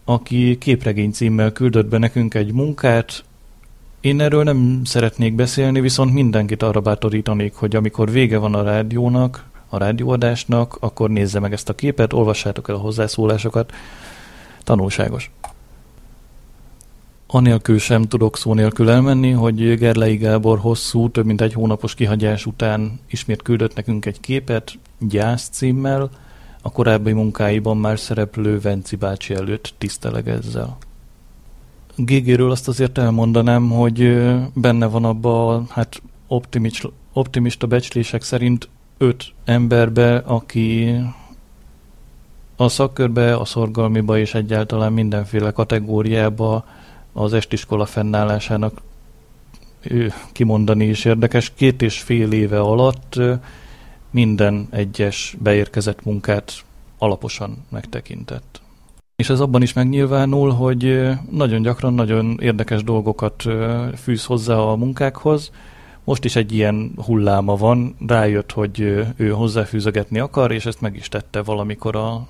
aki 0.06 0.58
képregény 0.58 1.12
címmel 1.12 1.52
küldött 1.52 1.88
be 1.88 1.98
nekünk 1.98 2.34
egy 2.34 2.52
munkát. 2.52 3.24
Én 4.00 4.22
erről 4.22 4.44
nem 4.44 4.82
szeretnék 4.84 5.36
beszélni, 5.36 5.82
viszont 5.82 6.14
mindenkit 6.14 6.64
arra 6.64 6.80
bátorítanék, 6.80 7.54
hogy 7.54 7.76
amikor 7.76 8.12
vége 8.12 8.38
van 8.38 8.56
a 8.56 8.64
rádiónak, 8.64 9.51
a 9.74 9.78
rádióadásnak, 9.78 10.78
akkor 10.80 11.10
nézze 11.10 11.40
meg 11.40 11.54
ezt 11.54 11.70
a 11.70 11.76
képet, 11.76 12.14
olvassátok 12.14 12.70
el 12.70 12.76
a 12.76 12.80
hozzászólásokat. 12.80 13.72
Tanulságos. 14.64 15.32
Anélkül 17.28 17.80
sem 17.80 18.04
tudok 18.04 18.38
szó 18.38 18.54
nélkül 18.54 18.90
elmenni, 18.90 19.32
hogy 19.32 19.78
Gerlei 19.78 20.16
Gábor 20.16 20.60
hosszú, 20.60 21.10
több 21.10 21.26
mint 21.26 21.42
egy 21.42 21.54
hónapos 21.54 21.94
kihagyás 21.94 22.46
után 22.46 23.00
ismét 23.10 23.42
küldött 23.42 23.76
nekünk 23.76 24.06
egy 24.06 24.20
képet, 24.20 24.78
Gyász 25.00 25.50
címmel, 25.50 26.10
a 26.62 26.72
korábbi 26.72 27.12
munkáiban 27.12 27.78
már 27.78 28.00
szereplő 28.00 28.60
Venci 28.60 28.96
bácsi 28.96 29.34
előtt 29.34 29.74
tiszteleg 29.78 30.30
ezzel. 30.30 30.78
Gégéről 31.96 32.52
azt 32.52 32.68
azért 32.68 32.98
elmondanám, 32.98 33.70
hogy 33.70 34.24
benne 34.54 34.86
van 34.86 35.06
abba 35.06 35.64
hát 35.70 36.02
optimist, 36.28 36.90
optimista 37.14 37.68
becslések 37.68 38.22
szerint 38.22 38.70
öt 39.02 39.34
emberbe, 39.46 40.16
aki 40.16 40.96
a 42.56 42.68
szakkörbe, 42.68 43.36
a 43.36 43.46
szorgalmiba 43.46 44.18
és 44.18 44.34
egyáltalán 44.34 44.94
mindenféle 44.94 45.52
kategóriába 45.52 46.66
az 47.14 47.34
estiskola 47.34 47.86
fennállásának 47.86 48.82
ö, 49.84 50.06
kimondani 50.32 50.86
is 50.86 51.06
érdekes. 51.06 51.52
Két 51.56 51.82
és 51.82 52.02
fél 52.02 52.32
éve 52.32 52.60
alatt 52.60 53.20
minden 54.12 54.68
egyes 54.70 55.36
beérkezett 55.40 56.04
munkát 56.04 56.54
alaposan 56.98 57.66
megtekintett. 57.70 58.62
És 59.16 59.30
ez 59.30 59.40
abban 59.40 59.62
is 59.62 59.74
megnyilvánul, 59.74 60.52
hogy 60.52 61.10
nagyon 61.30 61.62
gyakran 61.62 61.94
nagyon 61.94 62.38
érdekes 62.42 62.84
dolgokat 62.84 63.44
fűz 63.96 64.26
hozzá 64.26 64.56
a 64.56 64.76
munkákhoz. 64.76 65.52
Most 66.04 66.26
is 66.26 66.36
egy 66.36 66.54
ilyen 66.54 66.92
hulláma 67.06 67.56
van, 67.56 67.96
rájött, 68.08 68.52
hogy 68.52 68.80
ő 69.16 69.30
hozzáfűzögetni 69.30 70.20
akar, 70.20 70.52
és 70.52 70.66
ezt 70.66 70.82
meg 70.82 70.96
is 70.96 71.08
tette 71.08 71.42
valamikor 71.42 71.96
a 71.96 72.28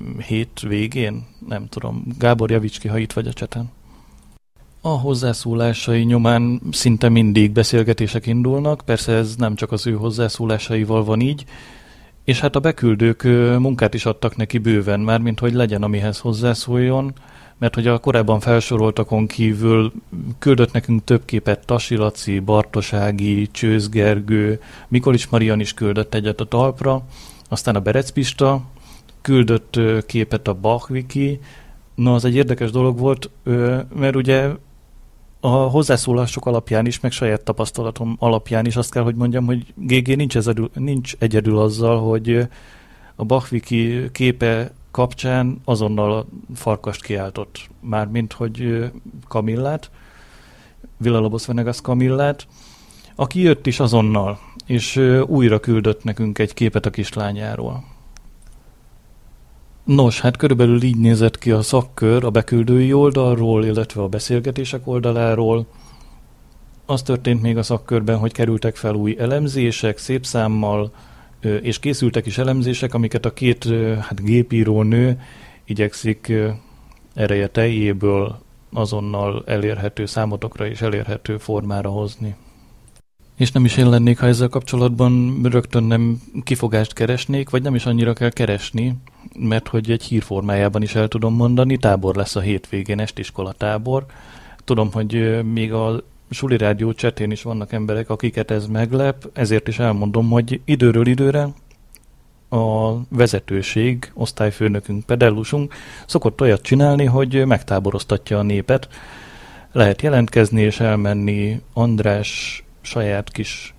mm, 0.00 0.18
hét 0.18 0.60
végén, 0.60 1.26
nem 1.48 1.66
tudom. 1.68 2.04
Gábor 2.18 2.50
javíts 2.50 2.80
ki, 2.80 2.88
ha 2.88 2.98
itt 2.98 3.12
vagy 3.12 3.26
a 3.26 3.32
cseten. 3.32 3.70
A 4.80 4.88
hozzászólásai 4.88 6.02
nyomán 6.02 6.60
szinte 6.70 7.08
mindig 7.08 7.50
beszélgetések 7.50 8.26
indulnak, 8.26 8.82
persze 8.84 9.12
ez 9.12 9.36
nem 9.36 9.54
csak 9.54 9.72
az 9.72 9.86
ő 9.86 9.92
hozzászólásaival 9.92 11.04
van 11.04 11.20
így, 11.20 11.44
és 12.24 12.40
hát 12.40 12.56
a 12.56 12.60
beküldők 12.60 13.22
munkát 13.58 13.94
is 13.94 14.06
adtak 14.06 14.36
neki 14.36 14.58
bőven, 14.58 15.00
már 15.00 15.20
mint 15.20 15.40
hogy 15.40 15.52
legyen, 15.52 15.82
amihez 15.82 16.18
hozzászóljon, 16.18 17.12
mert 17.58 17.74
hogy 17.74 17.86
a 17.86 17.98
korábban 17.98 18.40
felsoroltakon 18.40 19.26
kívül 19.26 19.92
küldött 20.38 20.72
nekünk 20.72 21.04
több 21.04 21.24
képet 21.24 21.66
Tasi 21.66 21.96
Laci, 21.96 22.38
Bartosági, 22.38 23.48
Csőz 23.50 23.88
Gergő, 23.88 24.60
Mikolics 24.88 25.30
Marian 25.30 25.60
is 25.60 25.74
küldött 25.74 26.14
egyet 26.14 26.40
a 26.40 26.44
talpra, 26.44 27.02
aztán 27.48 27.74
a 27.76 27.80
Berec 27.80 28.10
Pista 28.10 28.62
küldött 29.20 29.80
képet 30.06 30.48
a 30.48 30.54
Bach 30.54 30.90
Wiki, 30.90 31.40
Na, 31.98 32.14
az 32.14 32.24
egy 32.24 32.34
érdekes 32.34 32.70
dolog 32.70 32.98
volt, 32.98 33.30
mert 33.94 34.16
ugye 34.16 34.48
a 35.40 35.48
hozzászólások 35.48 36.46
alapján 36.46 36.86
is, 36.86 37.00
meg 37.00 37.12
saját 37.12 37.40
tapasztalatom 37.40 38.16
alapján 38.18 38.66
is 38.66 38.76
azt 38.76 38.92
kell, 38.92 39.02
hogy 39.02 39.14
mondjam, 39.14 39.46
hogy 39.46 39.74
GG 39.74 40.16
nincs, 40.16 40.36
ezedül, 40.36 40.70
nincs 40.74 41.14
egyedül 41.18 41.58
azzal, 41.58 42.00
hogy 42.00 42.48
a 43.14 43.24
Bachviki 43.24 44.10
képe 44.12 44.72
kapcsán 44.90 45.60
azonnal 45.64 46.12
a 46.12 46.26
farkast 46.54 47.02
kiáltott. 47.02 47.68
Mármint, 47.80 48.32
hogy 48.32 48.90
Kamillát, 49.28 49.90
Villalobos 50.96 51.46
Venegas 51.46 51.80
Kamillát, 51.80 52.46
aki 53.14 53.40
jött 53.40 53.66
is 53.66 53.80
azonnal, 53.80 54.38
és 54.66 54.96
újra 55.26 55.60
küldött 55.60 56.04
nekünk 56.04 56.38
egy 56.38 56.54
képet 56.54 56.86
a 56.86 56.90
kislányáról. 56.90 57.84
Nos, 59.84 60.20
hát 60.20 60.36
körülbelül 60.36 60.82
így 60.82 60.98
nézett 60.98 61.38
ki 61.38 61.50
a 61.50 61.62
szakkör 61.62 62.24
a 62.24 62.30
beküldői 62.30 62.92
oldalról, 62.92 63.64
illetve 63.64 64.02
a 64.02 64.08
beszélgetések 64.08 64.86
oldaláról. 64.86 65.66
Az 66.86 67.02
történt 67.02 67.42
még 67.42 67.56
a 67.56 67.62
szakkörben, 67.62 68.18
hogy 68.18 68.32
kerültek 68.32 68.76
fel 68.76 68.94
új 68.94 69.16
elemzések, 69.18 69.98
szép 69.98 70.26
számmal, 70.26 70.92
és 71.40 71.78
készültek 71.78 72.26
is 72.26 72.38
elemzések, 72.38 72.94
amiket 72.94 73.24
a 73.24 73.32
két 73.32 73.64
hát, 74.00 74.24
gépíró 74.24 74.82
nő 74.82 75.20
igyekszik 75.64 76.32
ereje 77.14 77.48
teljéből 77.48 78.38
azonnal 78.72 79.42
elérhető 79.46 80.06
számotokra 80.06 80.66
és 80.66 80.80
elérhető 80.80 81.36
formára 81.38 81.90
hozni. 81.90 82.36
És 83.36 83.52
nem 83.52 83.64
is 83.64 83.76
én 83.76 83.88
lennék, 83.88 84.18
ha 84.18 84.26
ezzel 84.26 84.48
kapcsolatban 84.48 85.40
rögtön 85.42 85.84
nem 85.84 86.22
kifogást 86.42 86.92
keresnék, 86.92 87.50
vagy 87.50 87.62
nem 87.62 87.74
is 87.74 87.86
annyira 87.86 88.12
kell 88.12 88.30
keresni, 88.30 88.94
mert 89.38 89.68
hogy 89.68 89.90
egy 89.90 90.02
hírformájában 90.02 90.82
is 90.82 90.94
el 90.94 91.08
tudom 91.08 91.34
mondani, 91.34 91.76
tábor 91.76 92.16
lesz 92.16 92.36
a 92.36 92.40
hétvégén, 92.40 93.00
estiskola 93.00 93.52
tábor. 93.52 94.06
Tudom, 94.64 94.92
hogy 94.92 95.42
még 95.44 95.72
a 95.72 96.02
Suli 96.30 96.56
Rádió 96.56 96.92
csetén 96.92 97.30
is 97.30 97.42
vannak 97.42 97.72
emberek, 97.72 98.10
akiket 98.10 98.50
ez 98.50 98.66
meglep, 98.66 99.28
ezért 99.32 99.68
is 99.68 99.78
elmondom, 99.78 100.30
hogy 100.30 100.60
időről 100.64 101.06
időre 101.06 101.48
a 102.48 102.92
vezetőség, 103.08 104.10
osztályfőnökünk, 104.14 105.04
pedellusunk 105.04 105.74
szokott 106.06 106.40
olyat 106.40 106.62
csinálni, 106.62 107.04
hogy 107.04 107.46
megtáboroztatja 107.46 108.38
a 108.38 108.42
népet. 108.42 108.88
Lehet 109.72 110.02
jelentkezni 110.02 110.60
és 110.60 110.80
elmenni 110.80 111.60
András 111.72 112.62
saját 112.80 113.30
kis 113.30 113.74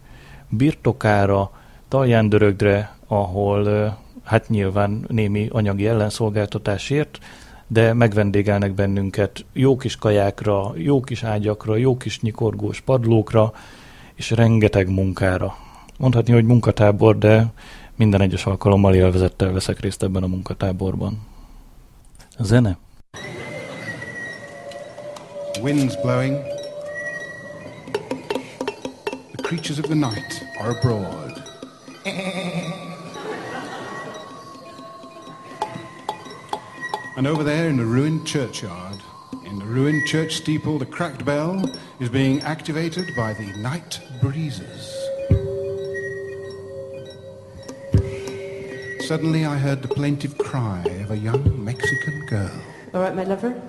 birtokára, 0.50 1.52
Talján-Dörögre, 1.88 2.96
ahol 3.08 3.98
hát 4.24 4.50
nyilván 4.50 5.06
némi 5.08 5.48
anyagi 5.52 5.88
ellenszolgáltatásért, 5.88 7.20
de 7.72 7.94
megvendégelnek 7.94 8.74
bennünket 8.74 9.46
jó 9.54 9.78
kis 9.78 9.96
kajákra, 9.96 10.72
jó 10.76 11.02
kis 11.02 11.24
ágyakra, 11.24 11.76
jó 11.76 11.98
kis 11.98 12.20
nyikorgós 12.20 12.82
padlókra, 12.82 13.54
és 14.16 14.32
rengeteg 14.32 14.90
munkára. 14.90 15.56
Mondhatni, 15.98 16.34
hogy 16.34 16.46
munkatábor, 16.46 17.18
de 17.18 17.46
minden 17.96 18.22
egyes 18.22 18.46
alkalommal 18.46 18.96
élvezettel 18.96 19.52
veszek 19.52 19.80
részt 19.80 20.04
ebben 20.04 20.24
a 20.24 20.28
munkatáborban. 20.28 21.28
A 22.38 22.44
zene? 22.44 22.78
Winds 25.62 26.02
blowing. 26.02 26.38
The 29.32 29.42
creatures 29.42 29.80
of 29.80 29.86
the 29.86 29.96
night 29.96 30.44
are 30.62 30.78
abroad. 30.78 31.30
And 37.20 37.28
over 37.28 37.44
there 37.44 37.68
in 37.68 37.76
the 37.76 37.84
ruined 37.84 38.26
churchyard, 38.26 38.96
in 39.46 39.60
the 39.60 39.66
ruined 39.66 40.08
church 40.08 40.36
steeple, 40.36 40.80
the 40.80 40.86
cracked 40.86 41.26
bell 41.26 41.70
is 42.00 42.08
being 42.08 42.40
activated 42.44 43.14
by 43.14 43.34
the 43.34 43.58
night 43.58 44.00
breezes. 44.22 44.96
Suddenly 49.06 49.44
I 49.44 49.58
heard 49.58 49.82
the 49.82 49.90
plaintive 49.90 50.38
cry 50.38 50.82
of 51.04 51.12
a 51.12 51.18
young 51.18 51.62
Mexican 51.62 52.26
girl. 52.28 52.62
All 52.94 53.02
right, 53.02 53.14
my 53.14 53.26
lover? 53.26 53.62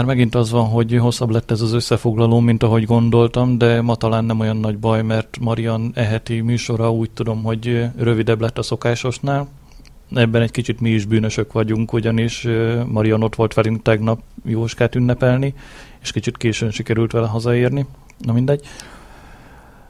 Már 0.00 0.08
megint 0.08 0.34
az 0.34 0.50
van, 0.50 0.68
hogy 0.68 0.96
hosszabb 0.96 1.30
lett 1.30 1.50
ez 1.50 1.60
az 1.60 1.72
összefoglaló, 1.72 2.40
mint 2.40 2.62
ahogy 2.62 2.84
gondoltam, 2.84 3.58
de 3.58 3.80
ma 3.80 3.94
talán 3.94 4.24
nem 4.24 4.40
olyan 4.40 4.56
nagy 4.56 4.78
baj, 4.78 5.02
mert 5.02 5.38
Marian 5.40 5.90
eheti 5.94 6.40
műsora 6.40 6.92
úgy 6.92 7.10
tudom, 7.10 7.42
hogy 7.42 7.84
rövidebb 7.96 8.40
lett 8.40 8.58
a 8.58 8.62
szokásosnál. 8.62 9.48
Ebben 10.14 10.42
egy 10.42 10.50
kicsit 10.50 10.80
mi 10.80 10.90
is 10.90 11.04
bűnösök 11.04 11.52
vagyunk, 11.52 11.92
ugyanis 11.92 12.46
Marian 12.86 13.22
ott 13.22 13.34
volt 13.34 13.54
velünk 13.54 13.82
tegnap 13.82 14.20
Jóskát 14.44 14.94
ünnepelni, 14.94 15.54
és 16.02 16.12
kicsit 16.12 16.36
későn 16.36 16.70
sikerült 16.70 17.12
vele 17.12 17.26
hazaérni. 17.26 17.86
Na 18.18 18.32
mindegy. 18.32 18.66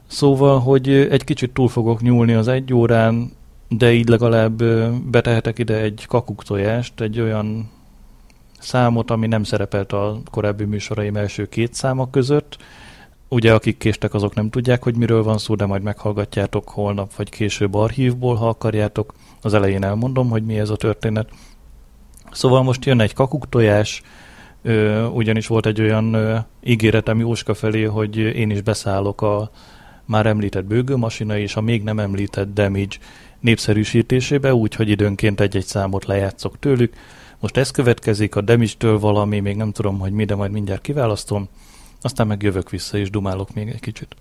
Szóval, 0.07 0.59
hogy 0.59 0.89
egy 0.89 1.23
kicsit 1.23 1.53
túl 1.53 1.67
fogok 1.67 2.01
nyúlni 2.01 2.33
az 2.33 2.47
egy 2.47 2.73
órán, 2.73 3.31
de 3.67 3.93
így 3.93 4.07
legalább 4.07 4.63
betehetek 5.11 5.59
ide 5.59 5.81
egy 5.81 6.05
kakuktojást, 6.07 7.01
egy 7.01 7.19
olyan 7.19 7.69
számot, 8.61 9.11
ami 9.11 9.27
nem 9.27 9.43
szerepelt 9.43 9.91
a 9.91 10.21
korábbi 10.31 10.63
műsoraim 10.63 11.15
első 11.15 11.45
két 11.45 11.73
száma 11.73 12.09
között. 12.09 12.57
Ugye 13.27 13.53
akik 13.53 13.77
késtek, 13.77 14.13
azok 14.13 14.35
nem 14.35 14.49
tudják, 14.49 14.83
hogy 14.83 14.97
miről 14.97 15.23
van 15.23 15.37
szó, 15.37 15.55
de 15.55 15.65
majd 15.65 15.81
meghallgatjátok 15.81 16.69
holnap 16.69 17.15
vagy 17.15 17.29
később 17.29 17.75
archívból, 17.75 18.35
ha 18.35 18.47
akarjátok. 18.47 19.13
Az 19.41 19.53
elején 19.53 19.83
elmondom, 19.83 20.29
hogy 20.29 20.43
mi 20.43 20.59
ez 20.59 20.69
a 20.69 20.75
történet. 20.75 21.29
Szóval 22.31 22.63
most 22.63 22.85
jön 22.85 22.99
egy 22.99 23.13
kakuktojás, 23.13 24.01
ö, 24.61 25.05
ugyanis 25.05 25.47
volt 25.47 25.65
egy 25.65 25.81
olyan 25.81 26.13
ö, 26.13 26.37
ígéretem 26.63 27.19
Jóska 27.19 27.53
felé, 27.53 27.83
hogy 27.83 28.17
én 28.17 28.49
is 28.49 28.61
beszállok 28.61 29.21
a 29.21 29.51
már 30.05 30.25
említett 30.25 30.65
bőgőmasina 30.65 31.37
és 31.37 31.55
a 31.55 31.61
még 31.61 31.83
nem 31.83 31.99
említett 31.99 32.53
Damage 32.53 32.97
népszerűsítésébe, 33.39 34.53
úgyhogy 34.53 34.89
időnként 34.89 35.39
egy-egy 35.39 35.65
számot 35.65 36.05
lejátszok 36.05 36.59
tőlük. 36.59 36.93
Most 37.41 37.57
ez 37.57 37.71
következik, 37.71 38.35
a 38.35 38.41
Damage-től 38.41 38.99
valami, 38.99 39.39
még 39.39 39.55
nem 39.55 39.71
tudom, 39.71 39.99
hogy 39.99 40.11
mi, 40.11 40.25
de 40.25 40.35
majd 40.35 40.51
mindjárt 40.51 40.81
kiválasztom, 40.81 41.47
aztán 42.01 42.27
meg 42.27 42.41
jövök 42.41 42.69
vissza 42.69 42.97
és 42.97 43.09
dumálok 43.09 43.53
még 43.53 43.67
egy 43.67 43.79
kicsit. 43.79 44.15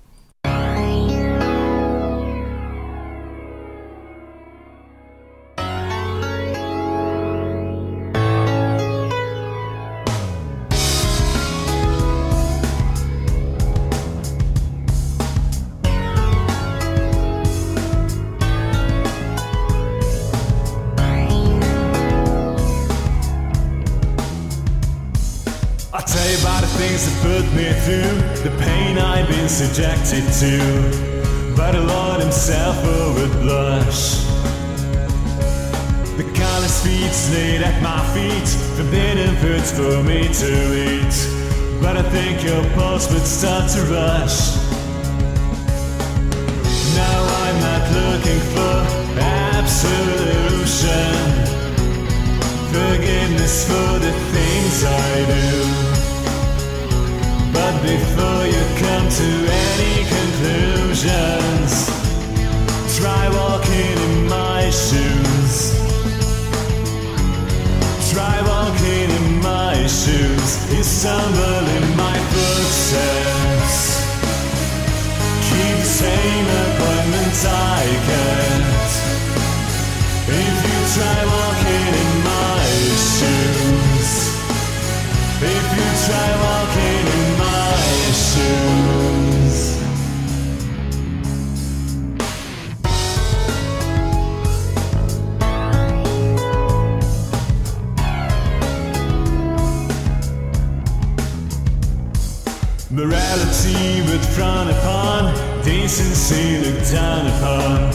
For 39.80 40.02
me 40.02 40.28
to 40.28 40.52
eat. 40.88 41.16
But 41.80 41.96
I 41.96 42.02
think 42.02 42.44
your 42.44 42.62
pulse 42.74 43.10
would 43.12 43.26
start 43.26 43.70
to 43.70 43.80
rush. 43.84 44.69
Stumble 71.00 71.66
in 71.78 71.96
my 71.96 72.16
footsteps. 72.30 73.78
Keep 75.48 75.78
same 75.82 76.48
appointments 76.64 77.42
I 77.46 77.80
get. 78.08 78.90
If 80.42 80.56
you 80.68 80.78
try 80.96 81.20
walking 81.34 81.92
in 82.04 82.12
my 82.32 82.64
shoes, 83.16 84.10
if 85.40 85.66
you 85.78 85.88
try 86.04 86.28
walking 86.42 86.59
Morality 103.00 104.02
would 104.02 104.20
frown 104.20 104.68
upon, 104.68 105.32
decency 105.64 106.58
looked 106.58 106.92
down 106.92 107.26
upon. 107.28 107.90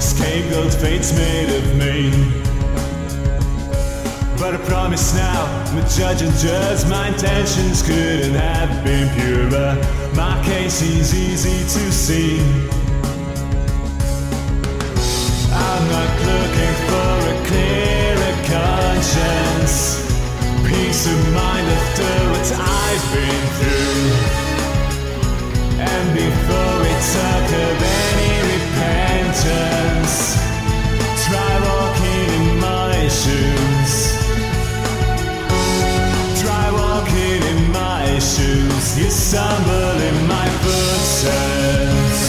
Scapegoat 0.00 0.72
fate's 0.72 1.12
made 1.12 1.50
of 1.50 1.76
me. 1.76 2.10
But 4.38 4.54
I 4.54 4.60
promise 4.64 5.14
now, 5.14 5.44
the 5.74 5.82
judge 5.94 6.22
and 6.22 6.34
judge, 6.38 6.88
my 6.88 7.08
intentions 7.08 7.82
couldn't 7.82 8.34
have 8.34 8.82
been 8.82 9.06
purer. 9.16 9.76
My 10.14 10.42
case 10.46 10.80
is 10.80 11.14
easy 11.14 11.58
to 11.74 11.92
see. 11.92 12.40
I'm 15.52 15.84
not 15.92 16.10
looking 16.30 16.74
for 16.88 17.14
a 17.28 17.46
clearer 17.48 18.34
conscience. 18.48 20.08
Peace 20.66 21.06
of 21.06 21.34
mind 21.34 21.68
after 21.68 22.30
what 22.30 22.81
I've 22.94 23.08
been 23.14 23.44
through. 23.56 24.12
And 25.80 26.06
before 26.12 26.74
we 26.84 26.92
talk 27.16 27.48
of 27.64 27.76
any 28.04 28.34
repentance, 28.52 30.14
try 31.24 31.52
walking 31.68 32.28
in 32.36 32.46
my 32.60 32.92
shoes. 33.08 33.92
Try 36.42 36.66
walking 36.84 37.40
in 37.52 37.60
my 37.72 38.04
shoes. 38.18 38.84
You 39.00 39.08
stumble 39.08 39.96
in 40.10 40.18
my 40.28 40.48
footsteps. 40.60 42.20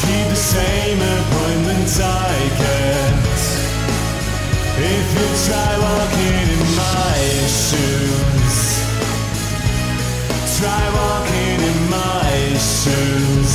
Keep 0.00 0.26
the 0.32 0.40
same 0.56 1.00
appointments 1.18 2.00
I 2.00 2.32
get. 2.64 3.12
If 4.96 5.06
you 5.16 5.28
try 5.46 5.72
walking 5.84 6.48
in 6.48 6.64
my 6.80 7.20
shoes, 7.44 8.41
try 10.62 10.86
walking 10.94 11.60
in 11.70 11.90
my 11.90 12.56
shoes. 12.56 13.54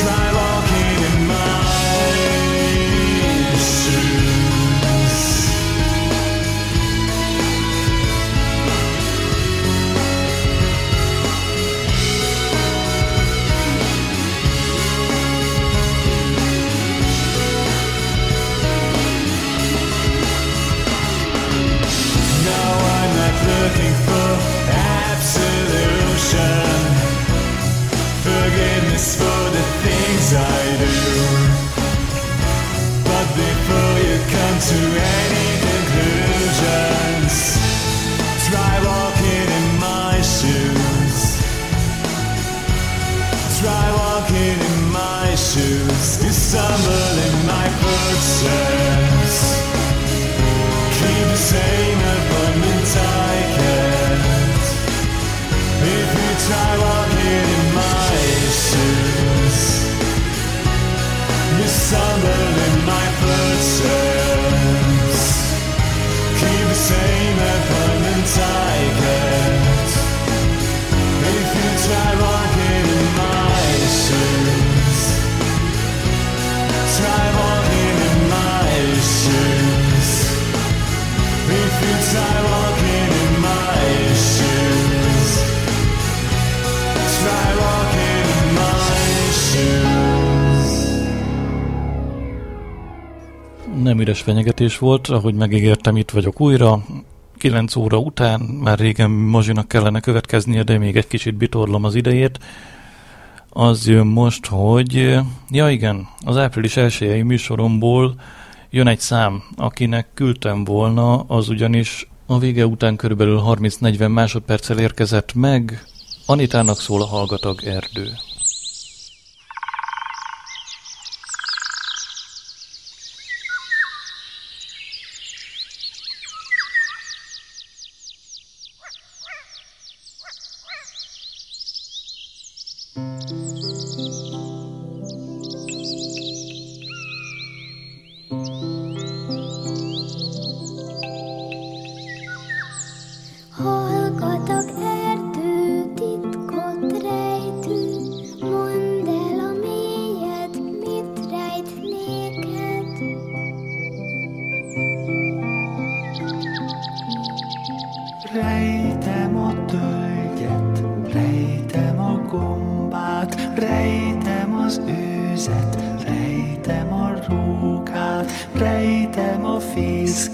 Try 0.00 0.26
walking 0.40 0.98
in 1.08 1.18
my 1.26 1.60
shoes. 3.68 4.48
No, 22.46 22.60
I'm 22.96 23.10
not 23.20 23.36
looking 23.48 23.94
for 24.06 24.57
absolution. 25.28 26.72
Forgiveness 28.24 29.08
for 29.20 29.42
the 29.56 29.64
things 29.84 30.26
I 30.32 30.60
do. 30.80 30.96
But 33.04 33.28
before 33.36 33.96
you 34.08 34.16
come 34.34 34.56
to 34.72 34.80
any 35.20 35.48
conclusions, 35.68 37.36
try 38.48 38.72
walking 38.88 39.48
in 39.58 39.68
my 39.88 40.16
shoes. 40.34 41.18
Try 43.60 43.86
walking 44.00 44.58
in 44.70 44.78
my 44.92 45.28
shoes. 45.34 46.24
You 46.24 46.32
stumble 46.32 47.16
in 47.28 47.36
my 47.46 47.66
footsteps. 47.80 49.36
Keep 50.96 51.26
the 51.28 51.36
same 51.36 52.27
you 61.90 62.47
Nem 93.88 94.00
üres 94.00 94.20
fenyegetés 94.20 94.78
volt, 94.78 95.08
ahogy 95.08 95.34
megígértem, 95.34 95.96
itt 95.96 96.10
vagyok 96.10 96.40
újra. 96.40 96.84
9 97.36 97.76
óra 97.76 97.98
után, 97.98 98.40
már 98.40 98.78
régen 98.78 99.10
Mazsinak 99.10 99.68
kellene 99.68 100.00
következnie, 100.00 100.62
de 100.62 100.78
még 100.78 100.96
egy 100.96 101.06
kicsit 101.06 101.34
bitorlom 101.34 101.84
az 101.84 101.94
idejét. 101.94 102.38
Az 103.48 103.86
jön 103.86 104.06
most, 104.06 104.46
hogy... 104.46 105.18
Ja 105.50 105.70
igen, 105.70 106.08
az 106.24 106.36
április 106.36 106.76
elsőjei 106.76 107.22
műsoromból 107.22 108.14
jön 108.70 108.86
egy 108.86 109.00
szám, 109.00 109.42
akinek 109.56 110.06
küldtem 110.14 110.64
volna, 110.64 111.20
az 111.20 111.48
ugyanis 111.48 112.08
a 112.26 112.38
vége 112.38 112.66
után 112.66 112.96
körülbelül 112.96 113.42
30-40 113.46 114.12
másodperccel 114.12 114.78
érkezett 114.78 115.34
meg. 115.34 115.84
Anitának 116.26 116.80
szól 116.80 117.02
a 117.02 117.06
Hallgatag 117.06 117.64
erdő. 117.64 118.12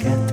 skin. 0.01 0.24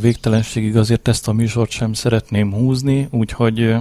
Végtelenségig 0.00 0.76
azért 0.76 1.08
ezt 1.08 1.28
a 1.28 1.32
műsort 1.32 1.70
sem 1.70 1.92
szeretném 1.92 2.52
húzni, 2.52 3.08
úgyhogy 3.10 3.74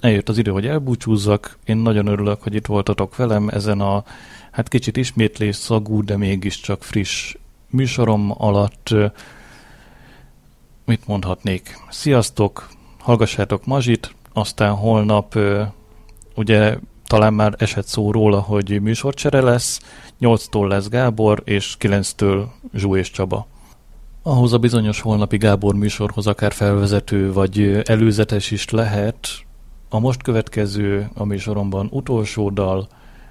eljött 0.00 0.28
az 0.28 0.38
idő, 0.38 0.50
hogy 0.50 0.66
elbúcsúzzak. 0.66 1.58
Én 1.64 1.76
nagyon 1.76 2.06
örülök, 2.06 2.42
hogy 2.42 2.54
itt 2.54 2.66
voltatok 2.66 3.16
velem 3.16 3.48
ezen 3.48 3.80
a 3.80 4.04
hát 4.50 4.68
kicsit 4.68 4.96
ismétlés 4.96 5.56
szagú, 5.56 6.04
de 6.04 6.16
mégiscsak 6.16 6.82
friss 6.82 7.36
műsorom 7.70 8.34
alatt. 8.38 8.94
Mit 10.84 11.06
mondhatnék? 11.06 11.78
Sziasztok, 11.90 12.68
hallgassátok 12.98 13.66
Mazsit, 13.66 14.14
aztán 14.32 14.72
holnap 14.72 15.38
ugye 16.34 16.78
talán 17.06 17.34
már 17.34 17.54
esett 17.58 17.86
szó 17.86 18.10
róla, 18.10 18.40
hogy 18.40 18.80
műsorcsere 18.80 19.40
lesz, 19.40 19.80
8-tól 20.20 20.68
lesz 20.68 20.88
Gábor, 20.88 21.42
és 21.44 21.76
9-től 21.80 22.44
Zsú 22.74 22.96
és 22.96 23.10
Csaba. 23.10 23.46
Ahhoz 24.26 24.52
a 24.52 24.58
bizonyos 24.58 25.00
holnapi 25.00 25.36
Gábor 25.36 25.74
műsorhoz 25.74 26.26
akár 26.26 26.52
felvezető 26.52 27.32
vagy 27.32 27.80
előzetes 27.84 28.50
is 28.50 28.70
lehet, 28.70 29.28
a 29.88 29.98
most 29.98 30.22
következő 30.22 31.08
a 31.14 31.24
műsoromban 31.24 31.88
utolsó 31.90 32.50
dal, 32.50 32.88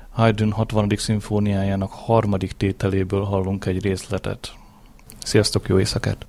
Haydn 0.09 0.49
60. 0.49 0.89
szimfóniájának 0.97 1.91
harmadik 1.91 2.51
tételéből 2.51 3.23
hallunk 3.23 3.65
egy 3.65 3.83
részletet. 3.83 4.53
Sziasztok, 5.23 5.67
jó 5.67 5.79
éjszakát! 5.79 6.25